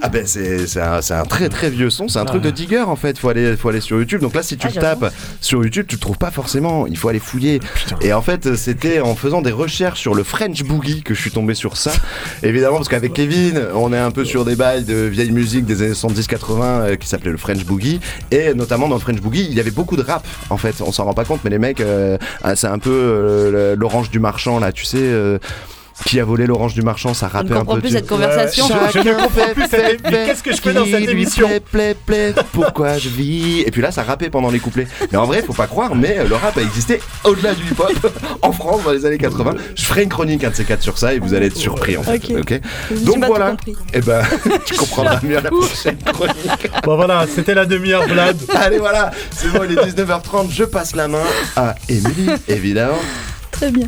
[0.00, 3.18] Ah ben c'est un, très très vieux son, c'est un truc de digger en fait,
[3.18, 4.20] faut aller, faut aller sur YouTube.
[4.20, 6.96] Donc là si tu Ah, le tapes sur YouTube, tu le trouves pas forcément, il
[6.96, 7.60] faut aller fouiller.
[8.00, 11.32] Et en fait c'était en faisant des recherches sur le French Boogie que je suis
[11.32, 11.92] tombé sur ça.
[12.42, 15.82] Évidemment parce qu'avec Kevin, on est un peu sur des bails de vieille musique des
[15.82, 18.00] années 70-80 euh, qui s'appelait le French Boogie.
[18.30, 20.92] Et notamment dans le French Boogie, il y avait beaucoup de rap en fait, on
[20.92, 24.20] s'en rend pas compte mais les mecs, euh, ah, c'est un peu euh, l'orange du
[24.20, 25.10] marchand là, tu sais...
[26.04, 27.80] qui a volé l'orange du marchand, ça Je ne rappait un comprends peu.
[27.80, 28.66] plus tu- cette conversation.
[28.92, 32.32] Je- ne comprends plus cette mais qu'est-ce que je fais dans cette émission plaît, plaît,
[32.32, 34.86] plaît, pourquoi je vis Et puis là, ça rappait pendant les couplets.
[35.12, 38.12] Mais en vrai, faut pas croire, mais euh, le rap a existé au-delà du hip-hop
[38.42, 39.54] en France dans les années 80.
[39.76, 41.96] Je ferai une chronique, un de ces quatre sur ça, et vous allez être surpris
[41.96, 42.20] en fait.
[42.38, 42.60] Ok.
[43.04, 43.56] Donc voilà.
[43.92, 44.22] Et ben,
[44.66, 46.70] tu comprendras mieux la prochaine chronique.
[46.84, 48.36] Bon voilà, c'était la demi-heure Vlad.
[48.54, 50.50] Allez, voilà, c'est bon, il est 19h30.
[50.50, 51.22] Je passe la main
[51.56, 52.98] à Émilie, évidemment.
[53.50, 53.86] Très bien.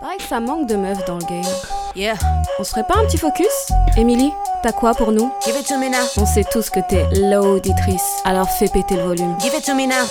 [0.00, 1.44] Pareil que ça manque de meufs dans le game.
[1.94, 2.14] Yeah.
[2.58, 3.46] On serait pas un petit focus?
[3.98, 4.32] Emily,
[4.62, 5.30] t'as quoi pour nous?
[5.44, 6.06] Give it to me now.
[6.16, 9.36] On sait tous que t'es l'auditrice, alors fais péter le volume.
[9.40, 10.06] Give it to me now.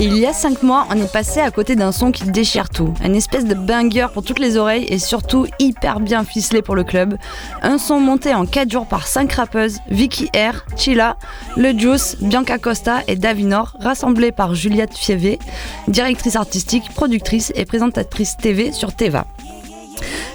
[0.00, 2.94] Il y a 5 mois, on est passé à côté d'un son qui déchire tout.
[3.02, 6.84] Un espèce de banger pour toutes les oreilles et surtout hyper bien ficelé pour le
[6.84, 7.18] club.
[7.62, 11.16] Un son monté en 4 jours par 5 rappeuses, Vicky R, Chila,
[11.56, 15.40] Le Juice, Bianca Costa et Davinor, rassemblés par Juliette Fievé,
[15.88, 19.26] directrice artistique, productrice et présentatrice TV sur Teva.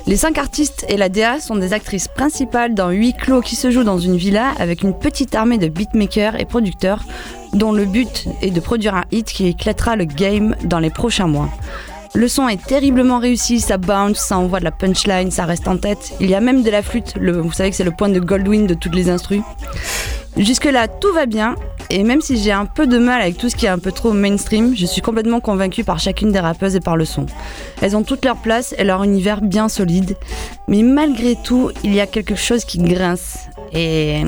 [0.06, 3.72] Les cinq artistes et la DA sont des actrices principales dans huit clos qui se
[3.72, 7.06] jouent dans une villa avec une petite armée de beatmakers et producteurs
[7.54, 11.28] dont le but est de produire un hit qui éclatera le game dans les prochains
[11.28, 11.50] mois.
[12.16, 15.78] Le son est terriblement réussi, ça bounce, ça envoie de la punchline, ça reste en
[15.78, 16.14] tête.
[16.20, 18.68] Il y a même de la flûte, vous savez que c'est le point de Goldwyn
[18.68, 19.42] de toutes les instrus.
[20.38, 21.56] Jusque-là, tout va bien,
[21.90, 23.92] et même si j'ai un peu de mal avec tout ce qui est un peu
[23.92, 27.26] trop mainstream, je suis complètement convaincue par chacune des rappeuses et par le son.
[27.82, 30.16] Elles ont toutes leur place et leur univers bien solide,
[30.68, 34.24] mais malgré tout, il y a quelque chose qui grince, et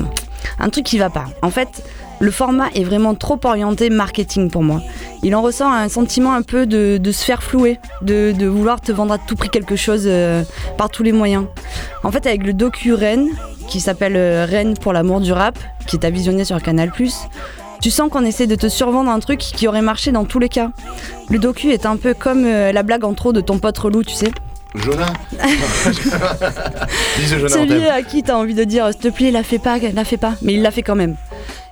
[0.58, 1.26] un truc qui va pas.
[1.42, 1.84] En fait,
[2.18, 4.80] le format est vraiment trop orienté marketing pour moi.
[5.22, 8.80] Il en ressort un sentiment un peu de, de se faire flouer, de, de vouloir
[8.80, 10.42] te vendre à tout prix quelque chose euh,
[10.78, 11.44] par tous les moyens.
[12.04, 13.28] En fait, avec le docu Rennes,
[13.68, 16.90] qui s'appelle euh, Rennes pour l'amour du rap, qui est à visionner sur Canal+,
[17.80, 20.48] tu sens qu'on essaie de te survendre un truc qui aurait marché dans tous les
[20.48, 20.70] cas.
[21.28, 24.02] Le docu est un peu comme euh, la blague en trop de ton pote relou,
[24.02, 24.30] tu sais.
[24.74, 24.78] On
[27.48, 30.18] Celui à qui t'as envie de dire s'il te plaît, la fais pas, la fais
[30.18, 31.16] pas, mais il l'a fait quand même.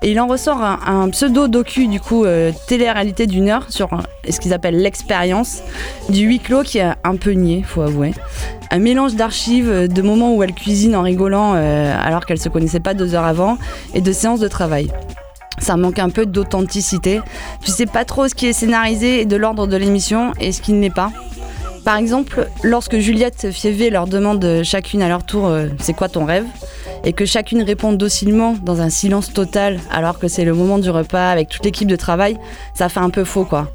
[0.03, 3.89] Et il en ressort un, un pseudo docu du coup euh, télé-réalité d'une heure sur
[4.29, 5.63] ce qu'ils appellent l'expérience
[6.09, 8.13] du huis clos qui est un peu niais, faut avouer.
[8.71, 12.49] Un mélange d'archives, euh, de moments où elle cuisine en rigolant euh, alors qu'elle se
[12.49, 13.59] connaissait pas deux heures avant,
[13.95, 14.91] et de séances de travail.
[15.59, 17.21] Ça manque un peu d'authenticité.
[17.63, 20.61] Tu sais pas trop ce qui est scénarisé et de l'ordre de l'émission et ce
[20.61, 21.13] qui ne l'est pas.
[21.85, 26.25] Par exemple, lorsque Juliette Fievé leur demande chacune à leur tour euh, c'est quoi ton
[26.25, 26.47] rêve?
[27.05, 30.89] Et que chacune répond docilement dans un silence total alors que c'est le moment du
[30.89, 32.39] repas avec toute l'équipe de travail,
[32.75, 33.71] ça fait un peu faux quoi.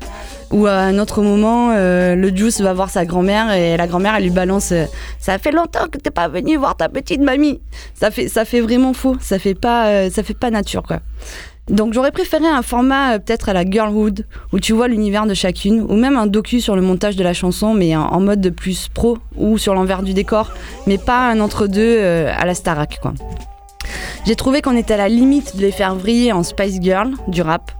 [0.50, 4.16] Ou à un autre moment, euh, le Juice va voir sa grand-mère et la grand-mère
[4.16, 4.86] elle lui balance euh,
[5.20, 7.62] Ça fait longtemps que t'es pas venu voir ta petite mamie.
[7.94, 11.02] Ça fait, ça fait vraiment faux, ça fait pas, ça fait pas nature quoi.
[11.70, 15.36] Donc j'aurais préféré un format euh, peut-être à la Girlhood, où tu vois l'univers de
[15.36, 18.50] chacune, ou même un docu sur le montage de la chanson, mais en, mode de
[18.50, 20.52] plus pro, ou sur l'envers du décor,
[20.88, 23.14] mais pas un entre-deux euh, à la Starac, quoi.
[24.26, 27.42] J'ai trouvé qu'on était à la limite de les faire vriller en Spice Girl, du
[27.42, 27.72] rap,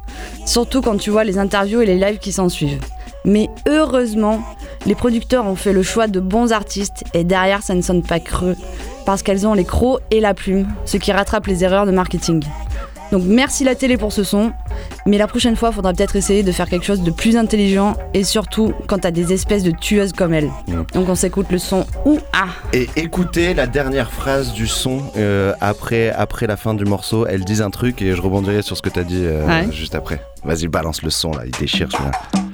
[0.46, 2.80] surtout quand tu vois les interviews et les lives qui s'en suivent.
[3.26, 4.42] Mais heureusement,
[4.86, 8.20] les producteurs ont fait le choix de bons artistes, et derrière ça ne sonne pas
[8.20, 8.56] creux,
[9.06, 12.44] parce qu'elles ont les crocs et la plume, ce qui rattrape les erreurs de marketing.
[13.12, 14.52] Donc merci la télé pour ce son,
[15.06, 18.24] mais la prochaine fois, faudra peut-être essayer de faire quelque chose de plus intelligent et
[18.24, 20.50] surtout quand t'as des espèces de tueuses comme elle.
[20.94, 22.48] Donc on s'écoute le son ou ah.
[22.74, 27.26] Et écoutez la dernière phrase du son euh, après, après la fin du morceau.
[27.26, 29.72] Elle dit un truc et je rebondirai sur ce que t'as dit euh, Ouais.
[29.72, 30.22] juste après.
[30.44, 32.49] Vas-y, balance le son là, il déchire celui-là.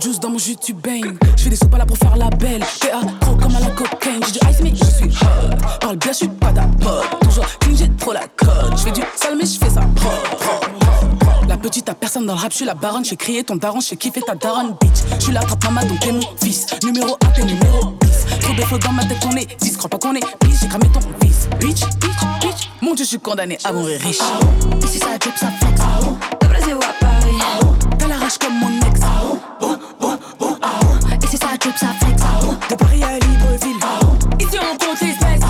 [0.00, 1.16] Juice dans mon jus, tu baignes.
[1.36, 2.64] Je fais des soupes là pour faire la belle.
[2.80, 4.20] PA, trop comme à la cocaine.
[4.26, 5.56] J'ai du ice, mais je suis hot.
[5.80, 7.18] Parle bien, je suis pas d'apôtre.
[7.20, 8.72] Toujours clean, j'ai trop la cote.
[8.76, 9.80] Je fais du sale, mais je fais ça.
[11.48, 13.80] La petite à personne dans le rap, je suis la baronne, je crier ton daron,
[13.80, 14.98] je kiffé ta daronne, bitch.
[15.18, 16.66] Je suis la trappe maman, donc t'es mon fils.
[16.84, 18.40] Numéro 1, t'es numéro 10.
[18.40, 19.76] Trop de faux dans ma tête qu'on est 10.
[19.78, 21.48] Crois pas qu'on est bitch, j'ai cramé ton fils.
[21.58, 22.70] Bitch, bitch, bitch.
[22.82, 24.18] Mon dieu, je suis condamné à mourir riche.
[24.84, 25.80] Ici ça drip, ça flex.
[26.40, 27.38] De Brésil à Paris?
[27.98, 28.87] T'as la rage comme mon
[31.12, 31.24] ex.
[31.24, 32.22] Ici ça drip, ça flex.
[32.70, 33.80] De Paris à Libreville.
[34.40, 35.40] Ici on compte les espèces.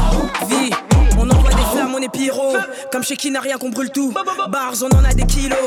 [0.48, 0.70] Vie,
[1.18, 2.56] on envoie des flammes, on est pyro.
[2.90, 4.12] Comme chez qui n'a rien qu'on brûle tout.
[4.50, 5.58] Bars, on en a des kilos.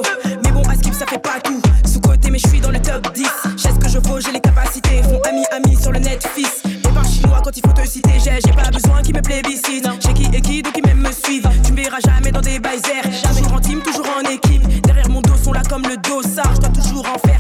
[0.44, 1.62] Mais bon, à skip, ça fait pas tout.
[1.86, 3.26] Sous-côté, mais je suis dans le top 10.
[3.58, 5.02] J'ai ce que je vaux, j'ai les capacités.
[5.04, 6.62] Font ami, ami sur le net, fils.
[6.66, 8.14] Et par chinois quand il faut te citer.
[8.24, 9.88] J'ai j'ai pas besoin qu'ils me plébiscitent.
[10.06, 11.50] Chez qui et qui, donc ils même me suivent.
[11.64, 13.04] Tu me verras jamais dans des baisers.
[13.30, 14.82] Toujours en team, toujours en équipe.
[14.82, 16.54] Derrière mon dos sont là comme le dossard.
[16.56, 17.31] Je dois toujours en faire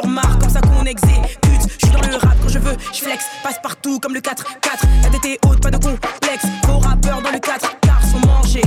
[0.00, 0.36] sur Mars.
[0.40, 1.62] Comme ça qu'on exécute.
[1.78, 2.76] Je suis dans le rap quand je veux.
[2.92, 4.34] Je flex, passe partout comme le 4-4.
[5.02, 6.46] La DT haute, pas de complexe.
[6.66, 8.62] Vos rappeurs dans le 4 car sont mangés.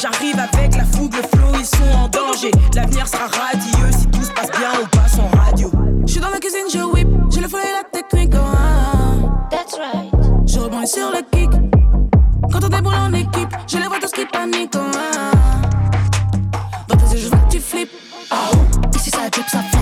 [0.00, 2.50] J'arrive avec la fougue, le flow, ils sont en danger.
[2.74, 3.90] L'avenir sera radieux.
[3.98, 5.70] Si tout se passe bien, on passe en radio.
[6.06, 7.08] Je suis dans la cuisine, je whip.
[7.30, 8.32] J'ai le flow et la technique.
[8.34, 9.48] oh, ah.
[9.50, 10.10] That's right.
[10.46, 11.50] Je rebondis sur le kick.
[12.52, 14.74] Quand on déboule en équipe, je les vois tous qui paniquent.
[14.76, 15.36] oh, ah.
[16.88, 17.90] Dans tes yeux, je vois que tu flippes.
[18.94, 19.79] Ici ça drip, ça flex.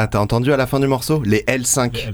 [0.00, 2.08] Voilà, t'as entendu à la fin du morceau Les L5.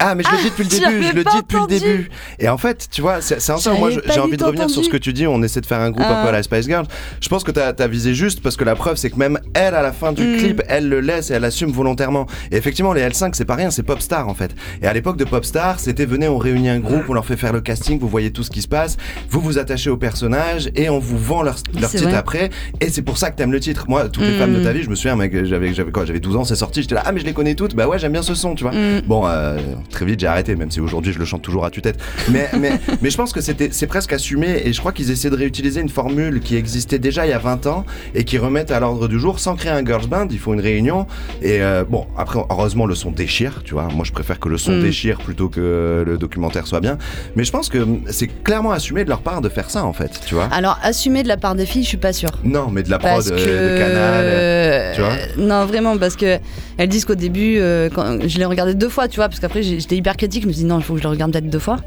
[0.00, 2.10] Ah, mais je le dis depuis le Ah, début, je le dis depuis le début.
[2.40, 4.96] Et en fait, tu vois, c'est peu, moi j'ai envie de revenir sur ce que
[4.96, 6.22] tu dis, on essaie de faire un groupe un Ah.
[6.24, 6.84] peu à la Spice Girl.
[7.20, 9.76] Je pense que t'as as visé juste parce que la preuve c'est que même elle
[9.76, 10.36] à la fin du Mm.
[10.38, 12.26] clip, elle le laisse et elle assume volontairement.
[12.50, 14.56] Et effectivement, les L5 c'est pas rien, c'est Popstar en fait.
[14.82, 17.52] Et à l'époque de Popstar, c'était venez, on réunit un groupe, on leur fait faire
[17.52, 18.96] le casting, vous voyez tout ce qui se passe,
[19.30, 22.16] vous vous attachez aux personnages et on vous vend leur, leur titre vrai.
[22.16, 22.50] après.
[22.80, 23.84] Et c'est pour ça que t'aimes le titre.
[23.88, 24.38] Moi, toutes les Mm.
[24.40, 26.56] femmes de ta vie, je me souviens, mec, j'avais j'avais quoi, j'avais 12 ans, c'est
[26.56, 28.54] sorti, j'étais là, ah mais je les connais toutes, bah ouais, j'aime bien ce son,
[28.54, 28.72] tu vois.
[28.72, 29.02] Mm.
[29.06, 29.58] Bon, euh,
[29.90, 31.98] très vite j'ai arrêté, même si aujourd'hui je le chante toujours à tue-tête.
[32.30, 32.72] Mais, mais,
[33.02, 35.80] mais je pense que c'était, c'est presque assumé et je crois qu'ils essaient de réutiliser
[35.80, 39.08] une formule qui existait déjà il y a 20 ans et qui remettent à l'ordre
[39.08, 40.28] du jour sans créer un girls band.
[40.30, 41.06] Il faut une réunion
[41.42, 43.88] et euh, bon, après, heureusement, le son déchire, tu vois.
[43.94, 44.82] Moi je préfère que le son Mm.
[44.82, 46.98] déchire plutôt que le documentaire soit bien.
[47.36, 47.78] Mais je pense que
[48.10, 50.48] c'est clairement assumé de leur part de faire ça en fait, tu vois.
[50.52, 52.30] Alors, assumer de la part des filles, je suis pas sûre.
[52.44, 55.14] Non, mais de la euh, que de canal, euh, tu vois.
[55.38, 56.38] non vraiment parce que
[56.76, 59.62] elles disent qu'au début euh, quand je l'ai regardé deux fois tu vois parce qu'après
[59.62, 61.48] j'étais hyper critique je me suis dit non il faut que je le regarde peut-être
[61.50, 61.78] deux fois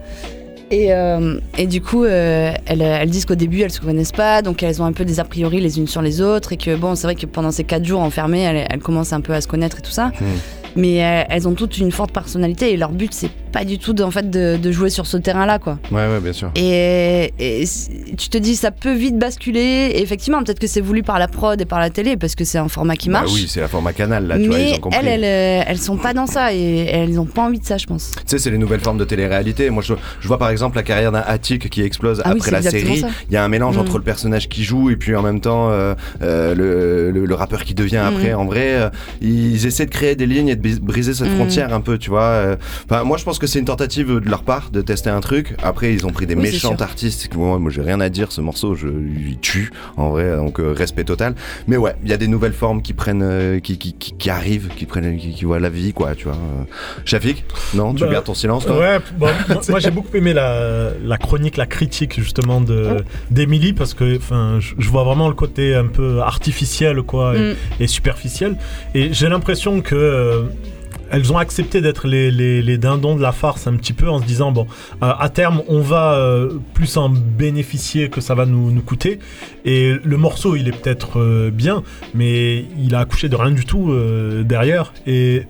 [0.71, 4.41] et, euh, et du coup euh, elles, elles disent qu'au début elles se connaissent pas
[4.41, 6.75] donc elles ont un peu des a priori les unes sur les autres et que
[6.75, 9.41] bon c'est vrai que pendant ces quatre jours enfermées elles, elles commencent un peu à
[9.41, 10.25] se connaître et tout ça Hmm.
[10.75, 13.93] mais euh, elles ont toutes une forte personnalité et leur but c'est pas du tout
[13.93, 16.51] de, en fait de, de jouer sur ce terrain là quoi Ouais, ouais, bien sûr.
[16.55, 17.33] et,
[18.17, 19.91] tu te dis, ça peut vite basculer.
[19.93, 22.43] Et effectivement, peut-être que c'est voulu par la prod et par la télé parce que
[22.45, 23.31] c'est un format qui Bah marche.
[23.33, 24.99] oui, c'est la format canal là, tu vois, ils mais ont compris.
[25.05, 27.85] elles, elles, elles sont pas dans ça et elles ont pas envie de ça, je
[27.85, 28.11] pense.
[28.15, 29.69] Tu sais, c'est les nouvelles formes de télé-réalité.
[29.69, 32.61] Moi, je, je vois par exemple la carrière d'un Attic qui explose Ah après la
[32.61, 33.03] série.
[33.29, 33.79] Il y a un mélange Mm.
[33.81, 37.35] entre le personnage qui joue et puis en même temps euh, euh, le, le- le
[37.35, 38.33] rappeur qui devient après.
[38.33, 38.39] Mm.
[38.39, 38.89] En vrai, euh,
[39.21, 41.35] ils essaient de créer des lignes et de briser cette Mm.
[41.35, 42.57] frontière un peu, tu vois.
[42.89, 45.55] Enfin, moi, je pense que c'est une tentative de leur part de tester un truc.
[45.63, 46.79] Après, ils ont pris des Oui, sûr.
[46.79, 47.33] artistes.
[47.35, 48.31] Moi, moi j'ai rien à dire.
[48.31, 50.35] Ce morceau, je il tue en vrai.
[50.37, 51.33] Donc euh, respect total.
[51.67, 54.29] Mais ouais, il y a des nouvelles formes qui prennent, euh, qui, qui, qui, qui
[54.29, 56.13] arrivent, qui prennent, qui, qui voient la vie, quoi.
[56.15, 56.35] Tu vois.
[56.35, 56.63] Euh,
[57.03, 58.77] Shafik, non, tu Bah, gardes ton silence, toi?
[58.79, 59.27] Ouais, bon,
[59.69, 64.59] moi, j'ai beaucoup aimé la, la chronique, la critique justement de d'Emily parce que enfin
[64.59, 67.55] je, vois vraiment le côté un peu artificiel quoi et, Mm.
[67.79, 68.55] et superficiel
[68.93, 70.43] et j'ai l'impression que euh,
[71.11, 74.19] elles ont accepté d'être les, les, les dindons de la farce un petit peu en
[74.19, 74.65] se disant bon
[75.03, 79.19] euh, à terme on va euh, plus en bénéficier que ça va nous, nous coûter
[79.65, 81.83] et le morceau il est peut-être euh, bien
[82.13, 83.93] mais il a accouché de rien du tout
[84.43, 85.43] derrière et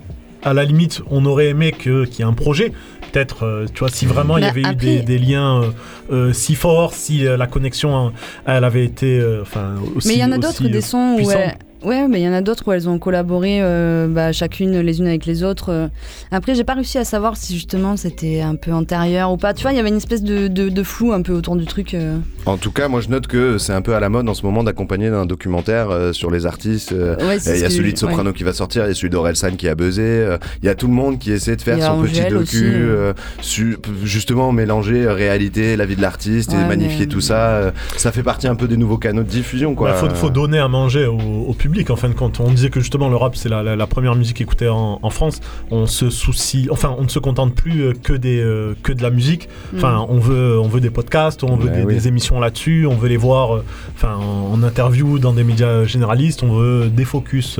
[0.43, 2.72] à la limite, on aurait aimé que- qu'il y ait un projet.
[3.12, 5.70] Peut-être, tu vois, si vraiment il y Bah, avait eu des, des liens euh,
[6.12, 8.14] euh, si forts, si euh, la connexion, hein,
[8.47, 10.07] elle avait été, enfin, aussi.
[10.07, 11.53] mais il y en a d'autres des sons où puissante.
[11.84, 14.99] Ouais, mais il y en a d'autres où elles ont collaboré euh, bah, chacune les
[14.99, 15.69] unes avec les autres.
[15.69, 15.88] euh.
[16.32, 19.53] Après, j'ai pas réussi à savoir si justement c'était un peu antérieur ou pas.
[19.55, 21.65] Tu vois, il y avait une espèce de, de, de flou un peu autour du
[21.65, 21.93] truc.
[21.95, 22.17] euh.
[22.45, 24.45] En tout cas, moi je note que c'est un peu à la mode en ce
[24.45, 26.91] moment d'accompagner d'un documentaire euh, sur les artistes.
[26.91, 28.36] euh, Ouais, il y a ce que- celui de Soprano ouais.
[28.36, 30.01] qui va sortir, il y a celui d'Orelsan qui a buzzé.
[30.03, 32.63] euh, Il y a tout le monde qui essaie de faire son petit docu, aussi,
[32.63, 33.11] euh.
[33.11, 37.47] euh, su- justement mélanger réalité, la vie de l'artiste et magnifier mais- tout ça.
[37.55, 39.91] euh, ça fait partie un peu des nouveaux canaux de diffusion, quoi.
[39.91, 42.39] Il faut, faut donner à manger au, au public en fin de compte.
[42.39, 45.09] On disait que justement le rap c'est la, la- la première musique écoutée en, en
[45.09, 45.39] France.
[45.72, 49.01] On se soucie, enfin on ne se contente plus euh, que, des, euh, que de
[49.03, 49.47] la musique.
[49.76, 50.05] Enfin Mm.
[50.09, 51.93] on, veut, on veut des podcasts, on veut Ouais, des, oui.
[51.95, 53.63] des émissions là-dessus, on veut les voir euh,
[53.95, 57.59] enfin, en, en interview dans des médias généralistes, on veut des focus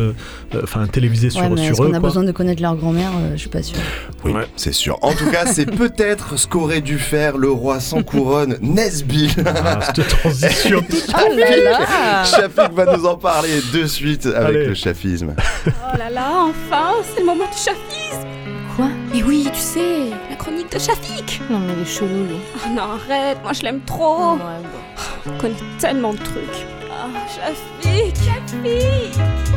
[0.64, 1.88] enfin, télévisés sur, Ouais, mais sur eux.
[1.88, 2.10] qu'on a quoi.
[2.10, 3.78] besoin de connaître leur grand-mère Euh, Je suis pas sûre.
[4.26, 4.98] Oui, c'est sûr.
[5.02, 9.32] En tout cas, c'est peut-être ce qu'aurait dû faire le roi sans couronne, Nesbill.
[9.46, 10.82] Ah, cette transition
[11.14, 14.66] Ah Shafik va nous en parler de suite avec Allez.
[14.68, 15.36] le chafisme.
[15.68, 18.28] Oh là là, enfin, c'est le moment du chafisme
[18.76, 18.88] Quoi?
[19.14, 22.38] Et oui, tu sais, la chronique de Shafik Non, mais il est chelou, lui.
[22.56, 24.38] Oh non, arrête, moi je l'aime trop
[25.28, 26.66] On connaît tellement de trucs.
[26.90, 29.51] Ah, Shafik, Shafik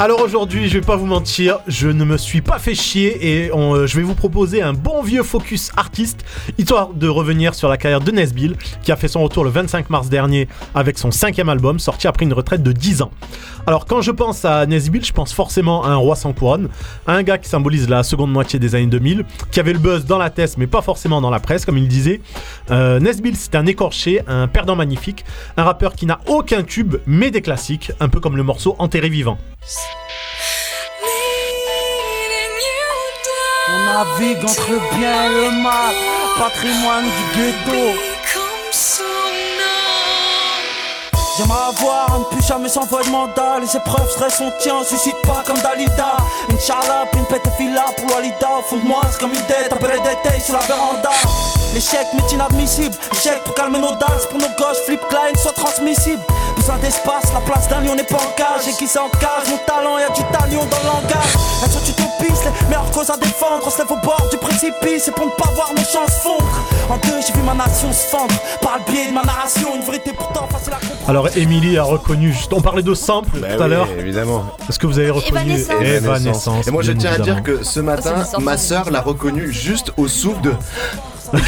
[0.00, 3.50] Alors aujourd'hui, je vais pas vous mentir, je ne me suis pas fait chier et
[3.50, 6.24] euh, je vais vous proposer un bon vieux focus artiste,
[6.56, 9.90] histoire de revenir sur la carrière de Nesbill, qui a fait son retour le 25
[9.90, 13.10] mars dernier avec son cinquième album, sorti après une retraite de 10 ans.
[13.66, 16.70] Alors quand je pense à Nesbill, je pense forcément à un roi sans couronne,
[17.06, 20.06] à un gars qui symbolise la seconde moitié des années 2000, qui avait le buzz
[20.06, 22.22] dans la tête mais pas forcément dans la presse, comme il disait.
[22.70, 25.26] Euh, Nesbill, c'est un écorché, un perdant magnifique,
[25.58, 29.10] un rappeur qui n'a aucun tube mais des classiques, un peu comme le morceau Enterré
[29.10, 29.36] vivant.
[33.72, 35.94] On navigue entre bien et le mal,
[36.38, 38.09] patrimoine du ghetto.
[41.40, 43.60] J'aimerais avoir un plus jamais sans voie de mandat.
[43.62, 46.18] Les épreuves seraient son tien, suscite pas comme Dalida.
[46.50, 48.58] Une charlotte, une pète fila pour Walida.
[48.58, 51.08] Au fond de moi, c'est comme une dette, appelé d'été sur la véranda.
[51.72, 52.94] L'échec m'est inadmissible.
[53.12, 56.20] Échec pour calmer nos dalles, pour nos gauches, flip Klein soit transmissible.
[56.56, 58.68] Besoin d'espace, la place d'un lion n'est pas en cage.
[58.68, 61.32] Et qui s'encage, mon talent, y'a du talion dans le langage.
[61.64, 63.62] Elles sont utopistes, les meilleures causes à défendre.
[63.64, 66.44] On se lève au bord du précipice, et pour ne pas voir nos chances fondre.
[66.90, 68.34] En deux, j'ai vu ma nation se fendre.
[68.60, 71.08] Par le biais de ma narration, une vérité pourtant facile à comprendre.
[71.08, 73.88] Alors Émilie a reconnu, juste, on parlait de sample tout à oui, l'heure.
[73.98, 74.44] évidemment.
[74.68, 75.82] Est-ce que vous avez reconnu Evanescence.
[75.82, 79.92] Evanescence, Et moi je tiens à dire que ce matin, ma sœur l'a reconnu juste
[79.96, 80.52] au souffle de.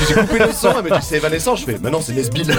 [0.08, 2.46] J'ai coupé le son, elle me dit c'est Evanescence, je fais mais non c'est Nesbill.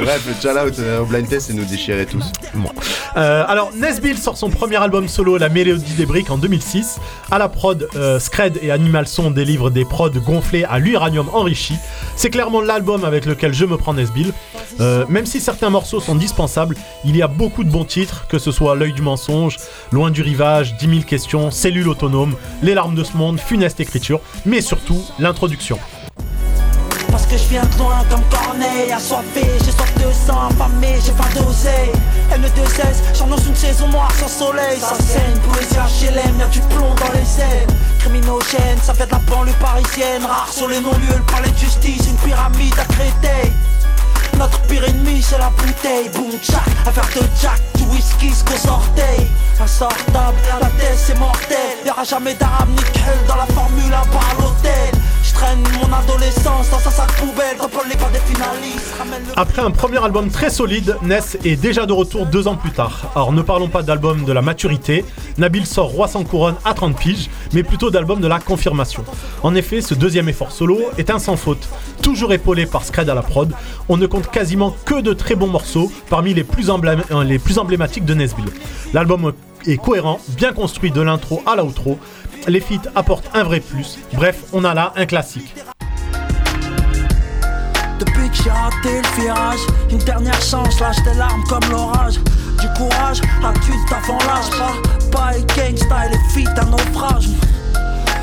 [0.00, 2.24] Bref, le shout out euh, au blind test et nous déchirer tous.
[2.54, 2.70] Bon.
[3.16, 6.98] Euh, alors Nesbill sort son premier album solo, La Mélodie des briques, en 2006.
[7.32, 11.74] À la prod, euh, Scred et Animal Son délivrent des prods gonflés à l'uranium enrichi.
[12.14, 14.32] C'est clairement l'album avec lequel je me prends Nesbill.
[14.80, 18.38] Euh, même si certains morceaux sont dispensables, il y a beaucoup de bons titres, que
[18.38, 19.56] ce soit L'œil du mensonge,
[19.92, 24.20] Loin du rivage, 10 000 questions, Cellule autonome, Les larmes de ce monde, Funeste écriture,
[24.44, 25.78] mais surtout l'introduction.
[27.10, 31.12] Parce que je viens de loin comme Corneille, assoiffé, j'ai soif de sang, affamé, j'ai
[31.12, 31.92] faim d'oseille.
[32.30, 37.12] N2S, j'annonce une saison noire sans soleil, ça saigne, poésie HLM, y'a du plomb dans
[37.12, 37.66] les ailes.
[38.00, 42.06] Criminogène, ça vient de la banlieue parisienne, rare sur les non-lieux, le palais de justice,
[42.06, 43.52] une pyramide à Créteil.
[44.38, 46.08] Notre pire ennemi c'est la bouteille.
[46.10, 49.26] Boom tchac, affaire de jack, du whisky jusqu'aux orteils
[49.60, 51.56] Insortable, la tête c'est mortel.
[51.84, 54.36] Y'aura jamais d'arabe ni quel dans la formule à part
[59.36, 63.10] Après un premier album très solide, Ness est déjà de retour deux ans plus tard.
[63.14, 65.04] Alors ne parlons pas d'album de la maturité,
[65.36, 69.04] Nabil sort Roi sans couronne à 30 piges, mais plutôt d'album de la confirmation.
[69.42, 71.68] En effet, ce deuxième effort solo est un sans faute,
[72.02, 73.52] toujours épaulé par Scred à la prod.
[73.90, 78.14] On ne compte quasiment que de très bons morceaux parmi les plus, euh, emblématiques de
[78.14, 78.46] Nesbill.
[78.94, 79.32] L'album
[79.66, 81.98] est cohérent, bien construit de l'intro à l'outro.
[82.48, 83.98] Les feats apportent un vrai plus.
[84.12, 85.54] Bref, on a là un classique.
[87.98, 89.60] Depuis que j'ai raté le virage,
[89.90, 92.14] une dernière chance, lâche des larmes comme l'orage.
[92.60, 94.72] Du courage, adulte avant l'âge, pas,
[95.10, 97.28] pas et gangsta les filles d'un naufrage.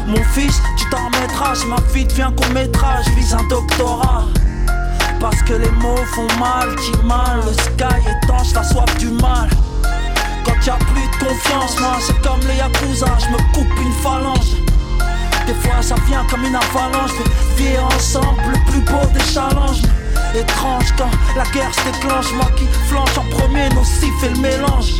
[0.07, 4.25] Mon fils, tu t'en remettras, si ma vie devient court métrage, vise un doctorat.
[5.19, 7.41] Parce que les mots font mal, tire mal,
[11.67, 14.55] c'est comme les Yakuza, je me coupe une phalange.
[15.47, 19.81] Des fois ça vient comme une avalanche, fais vivre ensemble le plus beau des challenges.
[20.35, 24.93] Étrange quand la guerre se déclenche, moi qui flanche en premier, nocif et le mélange.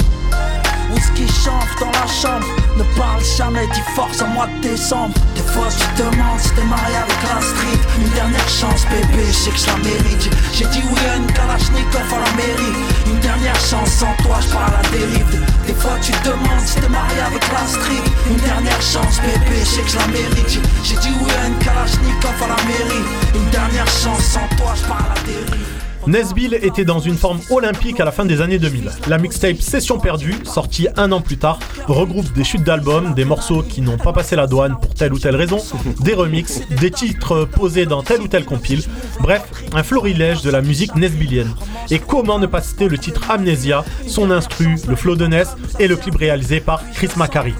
[0.94, 2.46] Whisky chante dans la chambre,
[2.78, 5.14] ne parle jamais, dis force à mois de décembre.
[5.36, 7.82] Des fois tu te demandes si t'es marié avec la street.
[8.00, 10.30] Une dernière chance, bébé, je sais que je la mérite.
[10.54, 12.78] J'ai dit oui à une Kalachnikov à la mairie.
[13.08, 13.90] Une dernière chance.
[13.90, 15.42] sans toi, je pars à la dérive.
[15.66, 18.04] Des fois tu te demandes si t'es marié avec la street.
[18.30, 20.60] Une dernière chance, bébé, je sais que je la mérite.
[20.84, 23.06] J'ai dit oui à une Kalachnikov à la mairie.
[23.34, 25.73] Une dernière chance sans toi, je pars à la dérive.
[26.06, 28.92] Nesbill était dans une forme olympique à la fin des années 2000.
[29.08, 33.64] La mixtape Session perdue, sortie un an plus tard, regroupe des chutes d'albums, des morceaux
[33.64, 35.60] qui n'ont pas passé la douane pour telle ou telle raison,
[36.02, 38.84] des remixes, des titres posés dans telle ou telle compile.
[39.22, 39.44] Bref,
[39.74, 41.54] un florilège de la musique nesbillienne.
[41.90, 45.88] Et comment ne pas citer le titre Amnesia, son instru, le flow de Ness et
[45.88, 47.54] le clip réalisé par Chris Macari.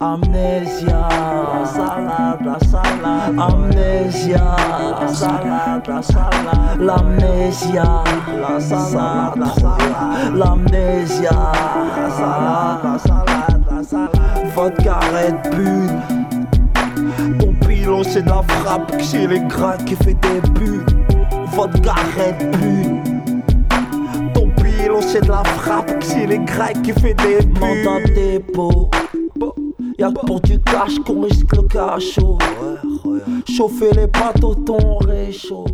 [0.00, 1.08] Amnesia,
[1.64, 4.56] salade, la salade, amnesia,
[5.08, 8.04] salade, la salade, l'amnésia,
[8.40, 11.30] la salade, la salade, l'amnésia,
[11.96, 15.90] la salade, la salade, la salade, vodka Red Bull.
[17.38, 20.84] Ton pilon c'est de la frappe, c'est les gras qui fait des buts.
[21.54, 23.02] Vodka Red Bull.
[24.34, 27.60] Ton pilon c'est de la frappe, c'est les grecs qui fait des buts.
[27.60, 28.90] Mandat dépôt.
[30.02, 32.36] Y'a que pour du cash qu'on risque le cachot.
[33.48, 35.64] Chauffer les bateaux, ton réchaud.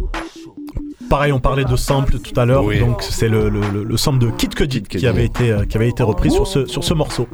[1.09, 2.81] Pareil, on parlait de sample tout à l'heure, Oui.
[2.81, 5.77] donc c'est le, le, le- le sample de Kid Cudi qui avait été euh, qui
[5.79, 7.27] avait été repris sur ce sur ce morceau.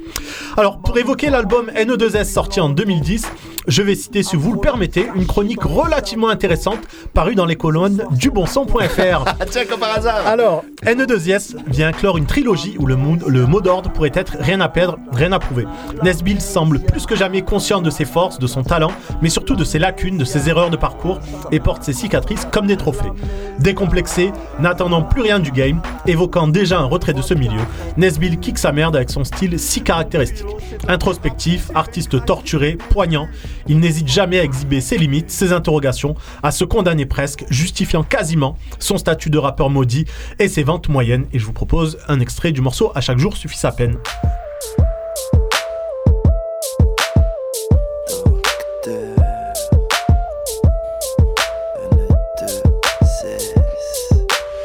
[0.57, 3.27] Alors pour évoquer l'album NE2S sorti en 2010,
[3.66, 6.79] je vais citer, si vous le permettez, une chronique relativement intéressante
[7.14, 9.25] parue dans les colonnes du bonson.fr.
[9.51, 10.25] Tiens, comme par hasard.
[10.27, 14.61] Alors, NE2S vient clore une trilogie où le mot, le mot d'ordre pourrait être rien
[14.61, 15.66] à perdre, rien à prouver.
[16.03, 19.64] Nesbill semble plus que jamais conscient de ses forces, de son talent, mais surtout de
[19.64, 21.18] ses lacunes, de ses erreurs de parcours
[21.51, 23.11] et porte ses cicatrices comme des trophées.
[23.65, 27.62] Décomplexé, n'attendant plus rien du game, évoquant déjà un retrait de ce milieu,
[27.97, 30.45] Nesbill kick sa merde avec son style si caractéristique.
[30.87, 33.27] Introspectif, artiste torturé, poignant,
[33.67, 38.59] il n'hésite jamais à exhiber ses limites, ses interrogations, à se condamner presque, justifiant quasiment
[38.79, 40.05] son statut de rappeur maudit
[40.39, 41.25] et ses ventes moyennes.
[41.33, 43.97] Et je vous propose un extrait du morceau À chaque jour suffit sa peine.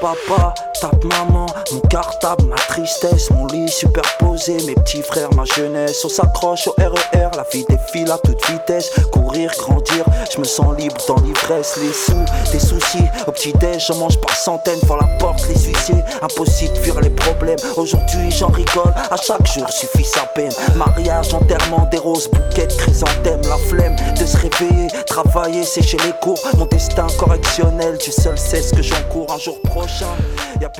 [0.09, 6.03] Papa, tape maman, mon cartable, ma tristesse, mon lit superposé, mes petits frères, ma jeunesse.
[6.05, 8.91] On s'accroche au RER, la vie défile à toute vitesse.
[9.11, 11.77] Courir, grandir, je me sens libre dans l'ivresse.
[11.81, 16.03] Les sous, des soucis, au petit-déj, je mange par centaines, pour la porte, les huissiers.
[16.21, 17.59] Impossible de fuir les problèmes.
[17.75, 20.53] Aujourd'hui, j'en rigole, à chaque jour suffit sa peine.
[20.75, 26.39] Mariage, enterrement, des roses, bouquets chrysanthèmes, la flemme de se réveiller, travailler, sécher les cours.
[26.57, 30.07] Mon destin correctionnel, tu seul sais ce que j'encours un jour prochain.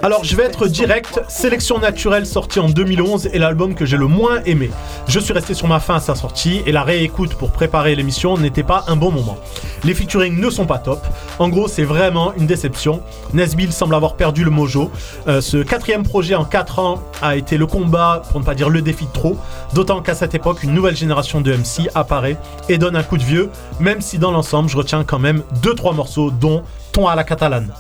[0.02, 4.08] Alors je vais être direct, Sélection naturelle sorti en 2011 est l'album que j'ai le
[4.08, 4.70] moins aimé.
[5.08, 8.38] Je suis resté sur ma fin à sa sortie et la réécoute pour préparer l'émission
[8.38, 9.38] n'était pas un bon moment.
[9.84, 11.06] Les featuring ne sont pas top.
[11.38, 13.02] En gros c'est vraiment une déception.
[13.34, 14.90] Nesbill semble avoir perdu le mojo.
[15.28, 18.70] Euh, ce quatrième projet en 4 ans a été le combat, pour ne pas dire
[18.70, 19.38] le défi de trop.
[19.74, 22.38] D'autant qu'à cette époque une nouvelle génération de MC apparaît
[22.70, 25.94] et donne un coup de vieux, même si dans l'ensemble je retiens quand même 2-3
[25.96, 27.72] morceaux dont Ton à la catalane.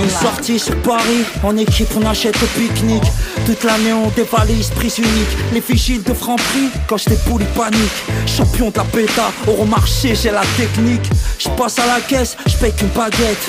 [0.00, 3.10] Une sortie sur Paris, en équipe on achète au pique-nique.
[3.46, 5.36] Toute l'année on dévalise, prise unique.
[5.52, 7.78] Les vigiles de Franprix, quand j'étais pouli panique
[8.26, 11.08] Champion de la péta, au marché j'ai la technique.
[11.38, 13.48] Je passe à la caisse, je paye qu'une baguette.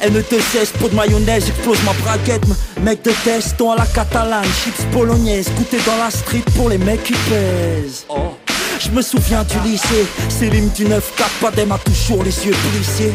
[0.00, 2.44] Elle ne te cesse, de mayonnaise, explose ma braguette.
[2.82, 5.48] Mec de test, à la catalane, chips bolognaise.
[5.56, 8.06] Goûter dans la street pour les mecs qui pèsent.
[8.80, 11.00] Je me souviens du lycée, Célim du 9-4,
[11.40, 13.14] Padem a toujours les yeux plissés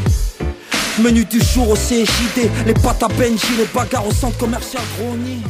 [1.03, 5.41] Menu du jour au CJD, les pâtes à Benji, les bagarres au centre commercial Grony.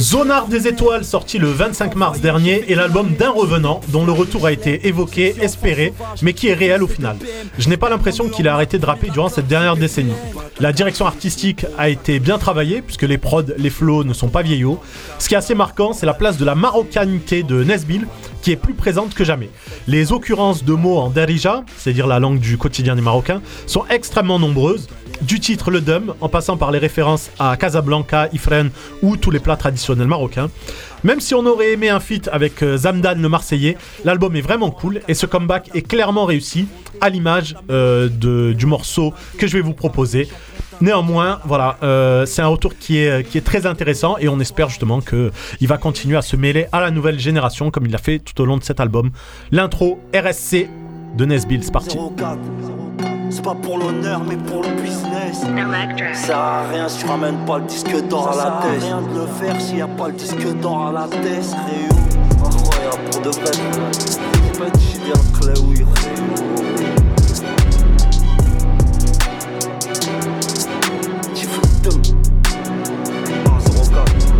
[0.00, 4.46] Zonard des étoiles sorti le 25 mars dernier est l'album d'un revenant dont le retour
[4.46, 5.92] a été évoqué, espéré,
[6.22, 7.16] mais qui est réel au final.
[7.58, 10.14] Je n'ai pas l'impression qu'il a arrêté de rapper durant cette dernière décennie.
[10.58, 14.42] La direction artistique a été bien travaillée puisque les prods, les flows ne sont pas
[14.42, 14.80] vieillots.
[15.20, 18.08] Ce qui est assez marquant, c'est la place de la marocanité de Nesbill
[18.52, 19.50] est plus présente que jamais.
[19.86, 24.38] Les occurrences de mots en darija, c'est-à-dire la langue du quotidien des Marocains, sont extrêmement
[24.38, 24.88] nombreuses.
[25.22, 28.70] Du titre Le Dum, en passant par les références à Casablanca, Ifren
[29.02, 30.48] ou tous les plats traditionnels marocains.
[31.02, 34.70] Même si on aurait aimé un feat avec euh, Zamdan le Marseillais, l'album est vraiment
[34.70, 36.68] cool et ce comeback est clairement réussi
[37.00, 40.28] à l'image euh, du morceau que je vais vous proposer.
[40.80, 44.68] Néanmoins, voilà, euh, c'est un retour qui est, qui est très intéressant et on espère
[44.68, 48.18] justement qu'il va continuer à se mêler à la nouvelle génération comme il l'a fait
[48.18, 49.10] tout au long de cet album.
[49.50, 50.68] L'intro RSC
[51.16, 51.96] de Nesbill, c'est parti.
[52.16, 52.38] 04.
[53.30, 55.40] C'est pas pour l'honneur, mais pour le business.
[55.42, 58.80] Ça sert à rien si tu ramènes pas le disque d'or à la tête.
[58.80, 60.92] Ça sert à rien de le faire s'il y a pas le disque d'or à
[60.92, 61.22] la tête.
[61.22, 63.50] Réo, incroyable pour de vrai.
[64.58, 65.77] Pas Julien Clé, oui,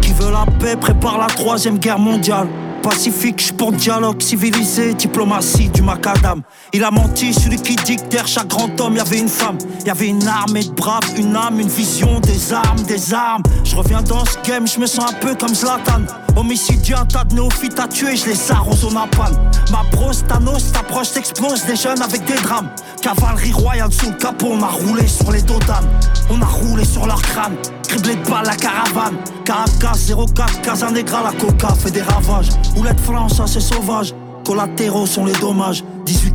[0.01, 2.49] Tu fous de paix prépare la troisième guerre mondiale.
[2.83, 6.43] Pacifique, je pour dialogue civilisé, diplomatie du macadam.
[6.73, 9.59] Il a menti, celui qui dit que derrière chaque grand homme, y avait une femme.
[9.85, 13.43] Y avait une armée de braves, une âme, une vision, des armes, des armes.
[13.69, 16.01] Je reviens dans ce game, je me sens un peu comme Zlatan.
[16.37, 19.37] Homicidien, tas de néophytes à tuer, je les arrose au napalm.
[19.71, 22.71] Ma brosse, Thanos, t'approche, t'explose des jeunes avec des drames.
[23.03, 25.87] Cavalerie royale sous le capot, on a roulé sur les dos d'âne.
[26.31, 27.57] On a roulé sur leur crâne,
[27.87, 29.19] criblé de balles la caravane.
[29.45, 32.49] Caracas 04, Casanegra, la coca fait des ravages.
[32.75, 34.15] Oulette France, assez sauvage.
[34.47, 35.85] Collatéraux sont les dommages.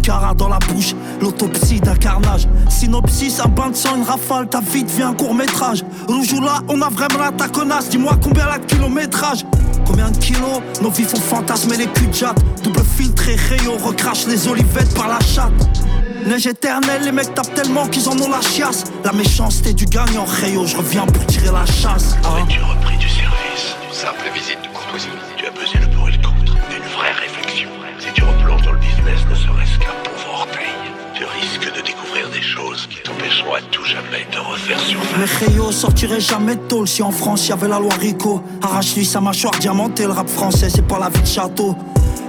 [0.04, 2.48] 18 carats dans la bouche, l'autopsie d'un carnage.
[2.70, 5.84] Synopsis, un bain de sang, une rafale, ta vie devient un court métrage.
[6.08, 7.90] Roujoula, on a vraiment la taconasse.
[7.90, 9.46] Dis-moi combien la kilométrage
[9.86, 12.38] Combien de kilos Nos vies font fantasmer les culs de jatte.
[12.64, 15.52] Double filtré, rayon, recrache les olivettes par la chatte.
[16.26, 18.86] Neige éternelle, les mecs tapent tellement qu'ils en ont la chiasse.
[19.04, 22.16] La méchanceté du gagnant, Rayo, je reviens pour tirer la chasse.
[22.24, 22.30] hein.
[22.30, 23.76] Aurais-tu repris du service?
[23.92, 24.53] Simple visite
[33.44, 34.78] t'empêcheront à tout jamais de refaire
[35.18, 35.48] Mais surface.
[35.48, 38.42] Rayo sortirait jamais de tôle si en France y avait la loi Rico.
[38.62, 41.76] Arrache-lui sa mâchoire diamantée, le rap français, c'est pas la vie de château.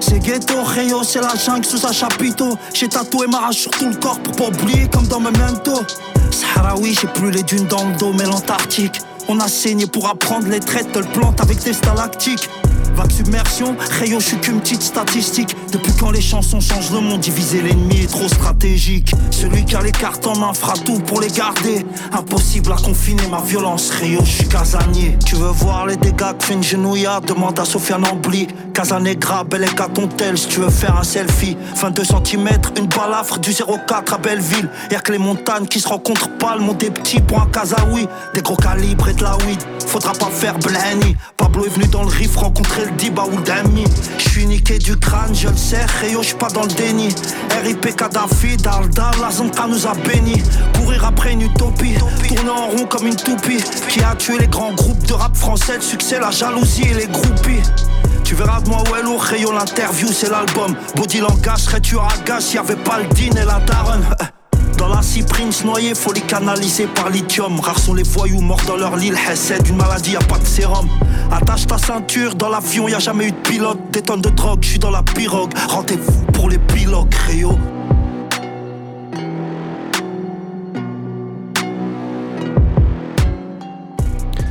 [0.01, 2.57] C'est ghetto, Rayo, c'est la jungle sous un chapiteau.
[2.75, 5.83] J'ai tatoué ma rage sur tout le corps pour pas oublier comme dans Memento.
[6.31, 9.01] Sahraoui, j'ai plus les dunes dans le dos, mais l'Antarctique.
[9.29, 12.51] On a saigné pour apprendre les traits, te le plante avec des stalactiques.
[12.95, 15.57] Vague submersion, Rayo, je suis qu'une petite statistique.
[15.73, 19.13] Depuis quand les chansons changent le monde, diviser l'ennemi est trop stratégique.
[19.31, 21.85] Celui qui a les cartes en main fera tout pour les garder.
[22.13, 25.19] Impossible à confiner ma violence, Rayo, je suis casanier.
[25.27, 26.63] Tu veux voir les dégâts que fait une
[27.27, 28.47] Demande à Sofiane Ambly.
[28.73, 31.57] Casanegra, bel et si tu veux faire un selfie.
[31.77, 34.69] 22 cm, une balafre du 04 à Belleville.
[34.91, 37.49] Y'a que les montagnes qui se rencontrent pas, le monde est petit pour un.
[38.35, 41.17] Des gros calibres et de la weed, faudra pas faire Blenny.
[41.37, 43.25] Pablo est venu dans le riff rencontrer le Diba.
[44.19, 47.09] J'suis niqué du crâne, je le sais, Rayo, j'suis pas dans le déni.
[47.65, 50.43] RIP Kadhafi, Dalda, la Zonka nous a bénis.
[50.75, 51.95] Courir après une utopie,
[52.29, 53.63] tourner en rond comme une toupie.
[53.89, 57.07] Qui a tué les grands groupes de rap français, le succès, la jalousie et les
[57.07, 57.63] groupies.
[58.25, 60.75] Tu verras de moi où est lourd, l'interview, c'est l'album.
[60.97, 64.05] Body langage, serais tu à gage, y avait pas le din et la daronne.
[64.79, 67.61] Dans la cyprine noyée, folie canalisée par lithium.
[67.61, 69.13] Rares sont les voyous morts dans leur lit.
[69.35, 70.89] C'est d'une maladie, y a pas de sérum.
[71.31, 73.79] Attache ta ceinture, dans l'avion, y a jamais eu de pilote.
[73.91, 75.53] Des tonnes de drogue, je suis dans la pirogue.
[75.69, 77.59] Rendez-vous pour les pilotes, Rayo.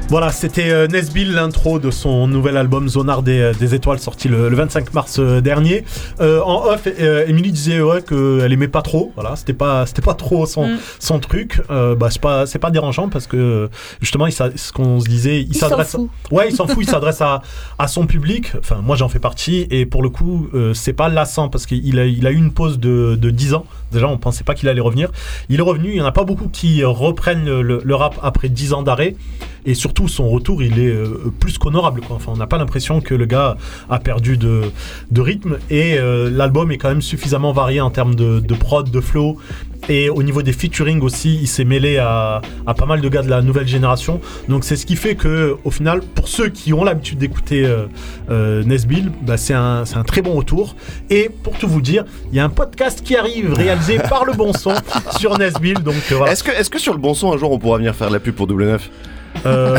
[0.09, 4.27] Voilà, c'était euh, Nesbill, l'intro de son nouvel album Zonard des, euh, des étoiles, sorti
[4.27, 5.85] le, le 25 mars euh, dernier.
[6.21, 6.85] Euh, en off,
[7.27, 9.11] Émilie disait ouais, qu'elle aimait pas trop.
[9.15, 10.77] Voilà, c'était pas, c'était pas trop son, Mm.
[10.99, 11.61] son truc.
[11.71, 13.69] Euh, bah, c'est pas, c'est pas dérangeant parce que
[14.01, 15.97] justement, il, ce qu'on se disait, il, s'adresse.
[16.29, 16.83] Ouais, il s'en fout.
[16.83, 17.41] Il s'adresse à,
[17.79, 18.51] à son public.
[18.59, 19.65] Enfin, moi, j'en fais partie.
[19.71, 22.51] Et pour le coup, euh, c'est pas lassant parce qu'il a, il a eu une
[22.53, 23.65] pause de, de 10 ans.
[23.91, 25.09] Déjà, on pensait pas qu'il allait revenir.
[25.49, 25.89] Il est revenu.
[25.89, 29.15] Il y en a pas beaucoup qui reprennent le rap après 10 ans d'arrêt.
[29.65, 32.01] Et surtout, son retour, il est euh, plus qu'honorable.
[32.01, 32.15] quoi.
[32.15, 33.57] Enfin, on n'a pas l'impression que le gars
[33.89, 34.61] a perdu de,
[35.11, 35.57] de rythme.
[35.69, 39.37] Et euh, l'album est quand même suffisamment varié en termes de, de prod, de flow.
[39.89, 43.21] Et au niveau des featuring aussi, il s'est mêlé à, à pas mal de gars
[43.21, 44.21] de la nouvelle génération.
[44.47, 47.85] Donc c'est ce qui fait que, au final, pour ceux qui ont l'habitude d'écouter euh,
[48.29, 50.75] euh, Nesbill, bah, c'est un, c'est un très bon retour.
[51.09, 54.33] Et pour tout vous dire, il y a un podcast qui arrive réalisé par le
[54.33, 54.73] bon son
[55.17, 55.79] sur Nesbill.
[55.79, 56.31] Donc euh, voilà.
[56.31, 58.13] Est-ce que, est-ce que sur le bon son, un jour, on pourra venir faire de
[58.13, 58.89] la pub pour Double 9
[59.45, 59.77] Euh,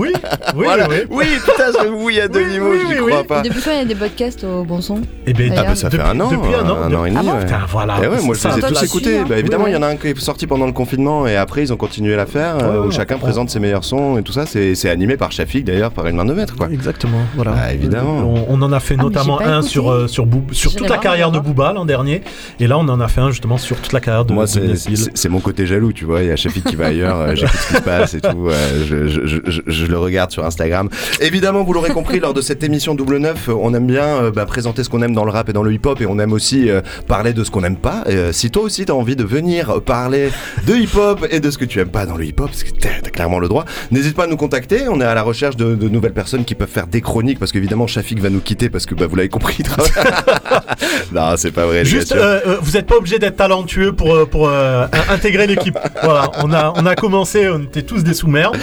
[0.00, 0.12] oui,
[0.56, 0.88] oui, Voilà.
[0.88, 0.96] oui.
[1.10, 1.70] Oui, putain,
[2.10, 3.42] il y a demi-mot, je n'y crois pas.
[3.42, 5.88] Depuis quand il y a des podcasts au bon son Eh ben, Ah bah, ça
[5.90, 7.16] fait un an, depuis un an, un an et depuis- demi.
[7.16, 7.44] Ah bon, ouais.
[7.44, 7.94] putain, voilà.
[8.02, 9.16] Eh ouais, moi je les ai tous écoutés.
[9.16, 9.38] suis, Bah, hein.
[9.38, 11.62] évidemment, Oui, il y en a un qui est sorti pendant le confinement et après
[11.62, 14.18] ils ont continué à la faire, euh, Ouais, où ouais, chacun présente ses meilleurs sons
[14.18, 14.44] et tout ça.
[14.46, 16.68] C'est animé par Shafik d'ailleurs, par une main de maître quoi.
[16.70, 17.54] Exactement, voilà.
[17.56, 18.18] Ah, évidemment.
[18.18, 21.30] On, on en a fait Ah, notamment un sur, euh, sur, sur toute la carrière
[21.30, 22.22] de Booba l'an dernier.
[22.60, 25.28] Et là, on en a fait un justement sur toute la carrière de Moi, c'est
[25.28, 26.22] mon côté jaloux, tu vois.
[26.22, 28.48] Il y a Shafik qui va ailleurs, euh, j'écoute ce qui se passe et tout.
[28.86, 30.88] Je, je- je- le regarde sur Instagram.
[31.20, 34.30] Évidemment, vous l'aurez compris, lors de cette émission Double 9, euh, on aime bien euh,
[34.30, 36.32] bah, présenter ce qu'on aime dans le rap et dans le hip-hop et on aime
[36.32, 38.04] aussi euh, parler de ce qu'on n'aime pas.
[38.06, 40.30] Et, euh, si toi aussi t'as envie de venir parler
[40.66, 43.10] de hip-hop et de ce que tu aimes pas dans le hip-hop, parce que t'as
[43.10, 44.88] clairement le droit, n'hésite pas à nous contacter.
[44.88, 47.52] On est à la recherche de, de nouvelles personnes qui peuvent faire des chroniques parce
[47.52, 49.62] qu'évidemment, Shafik va nous quitter parce que bah, vous l'avez compris.
[51.12, 51.84] non, c'est pas vrai.
[51.84, 55.78] Juste, euh, euh, vous n'êtes pas obligé d'être talentueux pour, pour euh, in- intégrer l'équipe.
[56.02, 58.56] Voilà, on a, on a commencé, on était tous des sous-merdes.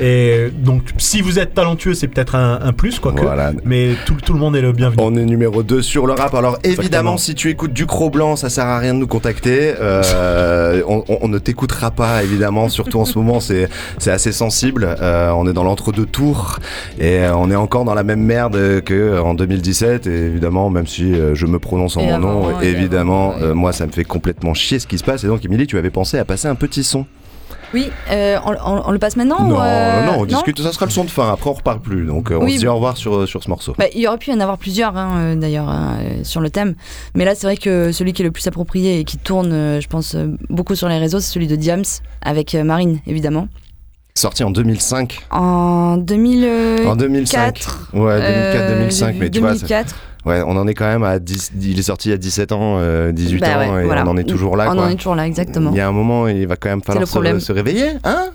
[0.00, 3.22] Et donc, si vous êtes talentueux, c'est peut-être un, un plus, quoique.
[3.22, 3.52] Voilà.
[3.64, 5.02] Mais tout, tout le monde est le bienvenu.
[5.02, 6.34] On est numéro 2 sur le rap.
[6.34, 7.16] Alors évidemment, Exactement.
[7.18, 9.74] si tu écoutes du Cro Blanc, ça sert à rien de nous contacter.
[9.80, 12.68] Euh, on, on- on ne t'écoutera pas, évidemment.
[12.68, 13.68] Surtout en ce moment, c'est
[14.06, 14.96] assez sensible.
[15.00, 16.58] Euh, on est dans l'entre-deux tours
[16.98, 20.06] et euh, on est encore dans la même merde que en 2017.
[20.06, 23.72] Et évidemment, même si je me prononce en Et mon avant, nom, évidemment, euh, moi,
[23.72, 25.24] ça me fait complètement chier ce qui se passe.
[25.24, 27.06] Et donc, Émilie, tu avais pensé à passer un petit son.
[27.76, 30.58] Oui, euh, on, on- on le passe maintenant non, ou, euh, non, on discute.
[30.62, 31.30] Ça sera le son de fin.
[31.30, 32.06] Après, on reparle plus.
[32.06, 32.54] Donc, euh, on Oui.
[32.54, 33.74] se dit au revoir sur sur ce morceau.
[33.78, 36.40] Bah, il y aurait pu y en avoir plusieurs hein, euh, d'ailleurs hein, euh, sur
[36.40, 36.74] le thème.
[37.14, 39.80] Mais là, c'est vrai que celui qui est le plus approprié et qui tourne, euh,
[39.82, 41.84] je pense, euh, beaucoup sur les réseaux, c'est celui de Diams
[42.22, 43.46] avec euh, Marine, évidemment.
[44.14, 45.26] Sorti en 2005.
[45.30, 46.88] En 2004.
[46.88, 47.58] En 2005.
[47.92, 48.18] Ouais,
[48.88, 49.94] 2004-2005, mais tu vois, ça- 2004.
[50.26, 52.50] Ouais, on en est quand même à 10, il est sorti il y a 17
[52.52, 54.04] ans, euh, 18 Bah ans, ouais, et voilà.
[54.04, 54.66] on en est toujours là.
[54.70, 54.84] On quoi.
[54.86, 55.70] en est toujours là, exactement.
[55.70, 58.30] Il y a un moment, il va quand même falloir se, se réveiller, hein.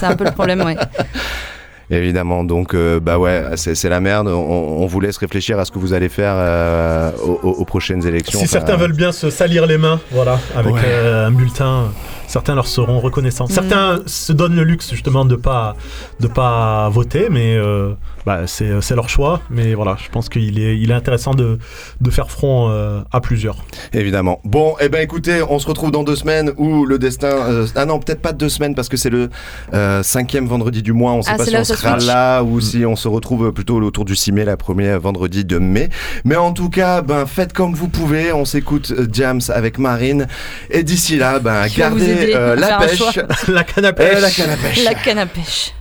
[0.00, 0.76] C'est un peu le problème, ouais.
[1.90, 4.26] Évidemment, donc euh, bah ouais, c'est la merde.
[4.28, 7.10] On, on vous laisse réfléchir à ce que vous allez faire euh,
[7.42, 8.38] aux, prochaines élections.
[8.38, 10.80] Si Enfin, certains veulent bien se salir les mains, voilà, avec Ouais.
[10.82, 11.92] euh, un bulletin,
[12.26, 13.46] certains leur seront reconnaissants.
[13.46, 15.76] Certains se donnent le luxe justement de pas
[16.20, 17.92] de pas voter, mais euh,
[18.26, 19.40] bah, c'est c'est leur choix.
[19.50, 21.58] Mais voilà, je pense qu'il est il est intéressant de
[22.00, 23.56] de faire front euh, à plusieurs.
[23.92, 24.40] Évidemment.
[24.44, 27.28] Bon, eh ben écoutez, on se retrouve dans deux semaines où le destin.
[27.28, 29.30] euh, ah non, peut-être pas deux semaines parce que c'est le
[29.72, 31.12] euh, cinquième vendredi du mois.
[31.12, 32.06] On sait Ah, pas si là on sera switch.
[32.06, 35.58] là ou si on se retrouve plutôt autour du 6 mai, la première vendredi de
[35.58, 35.88] mai.
[36.24, 38.32] Mais en tout cas, ben faites comme vous pouvez.
[38.32, 40.26] On s'écoute euh, Jams avec Marine.
[40.70, 43.00] Et d'ici là, ben Je gardez euh, la pêche.
[43.48, 44.20] la canne à Euh, pêche.
[44.20, 44.84] la canne à pêche.
[44.84, 45.72] La canne à pêche.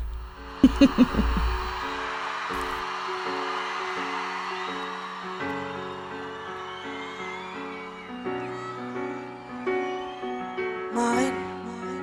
[10.93, 11.33] Marine,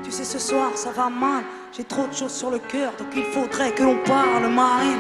[0.03, 1.45] tu sais ce soir ça va mal,
[1.76, 4.99] j'ai trop de choses sur le cœur, donc il faudrait que l'on parle, Marine.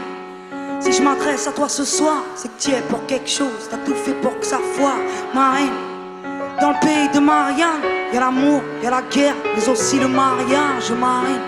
[0.80, 3.78] Si je m'adresse à toi ce soir, c'est que tu es pour quelque chose, t'as
[3.78, 4.96] tout fait pour que ça foire,
[5.34, 5.72] Marine.
[6.60, 7.80] Dans le pays de Marianne,
[8.12, 11.40] y a l'amour, y a la guerre, mais aussi le mariage, Marine.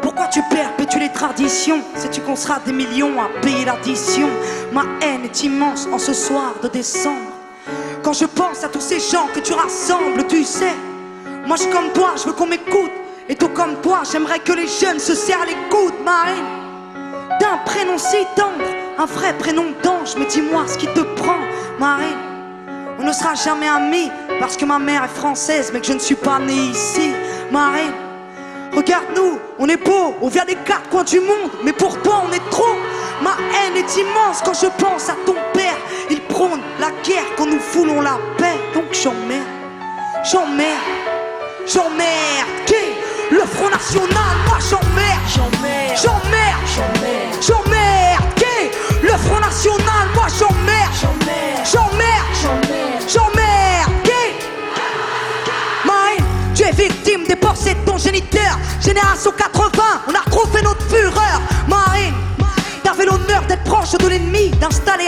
[0.00, 1.80] Pourquoi tu perpétues les traditions?
[1.94, 4.28] Sais-tu qu'on sera des millions à payer l'addition?
[4.72, 7.30] Ma haine est immense en ce soir de décembre.
[8.02, 10.72] Quand je pense à tous ces gens que tu rassembles, tu sais,
[11.46, 12.92] moi je suis comme toi, je veux qu'on m'écoute.
[13.28, 16.46] Et tout comme toi, j'aimerais que les jeunes se serrent les coudes, Marine.
[17.38, 18.64] D'un prénom si tendre,
[18.96, 21.36] un vrai prénom d'ange, mais dis-moi ce qui te prend,
[21.78, 22.16] Marine.
[22.98, 25.98] On ne sera jamais amis parce que ma mère est française, mais que je ne
[25.98, 27.12] suis pas né ici,
[27.50, 27.92] Marine.
[28.74, 32.32] Regarde-nous, on est beau, on vient des quatre coins du monde, mais pour toi on
[32.32, 32.76] est trop.
[33.22, 35.76] Ma haine est immense quand je pense à ton père.
[36.10, 38.56] Il prône la guerre quand nous foulons la paix.
[38.74, 39.42] Donc j'emmerde,
[40.24, 40.78] j'emmerde,
[41.66, 42.48] j'emmerde.
[42.66, 42.74] Qui?
[43.30, 46.97] Le Front National, moi j'emmerde, j'emmerde, j'emmerde.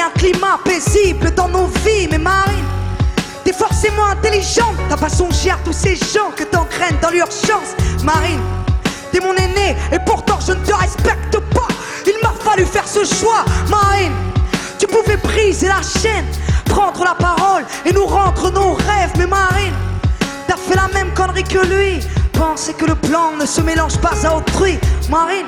[0.01, 2.09] Un climat paisible dans nos vies.
[2.11, 2.65] Mais Marine,
[3.45, 4.77] t'es forcément intelligente.
[4.89, 7.75] T'as pas songé à tous ces gens que t'engraines dans l'urgence.
[8.03, 8.41] Marine,
[9.13, 11.69] t'es mon aîné et pourtant je ne te respecte pas.
[12.07, 14.13] Il m'a fallu faire ce choix, Marine.
[14.79, 16.27] Tu pouvais briser la chaîne,
[16.65, 19.13] prendre la parole et nous rendre nos rêves.
[19.19, 19.75] Mais Marine,
[20.51, 22.01] T'as fait la même connerie que lui.
[22.33, 24.81] Penser que le plan ne se mélange pas à autrui.
[25.09, 25.47] Marine,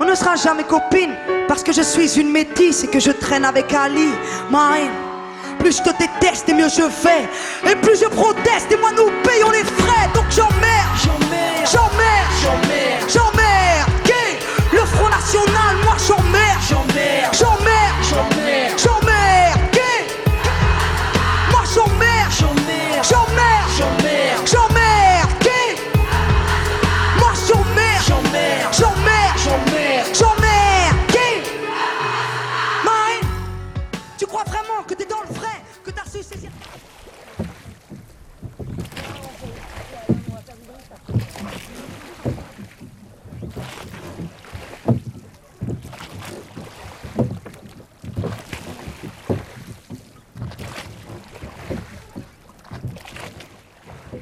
[0.00, 1.14] on ne sera jamais copine
[1.48, 4.10] parce que je suis une métisse et que je traîne avec Ali.
[4.50, 4.92] Marine,
[5.58, 7.28] plus je te déteste et mieux je fais.
[7.68, 10.08] Et plus je proteste et moins nous payons les frais.
[10.14, 10.52] Donc j'emmerde,
[11.02, 13.90] j'emmerde, j'emmerde, j'emmerde,
[14.70, 17.57] Le Front National, moi j'emmerde, j'emmerde, j'emmerde,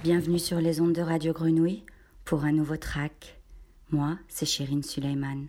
[0.08, 1.82] Bienvenue sur les ondes de Radio Grenouille
[2.24, 3.40] pour un nouveau track.
[3.90, 5.48] Moi, c'est Chérine Suleiman.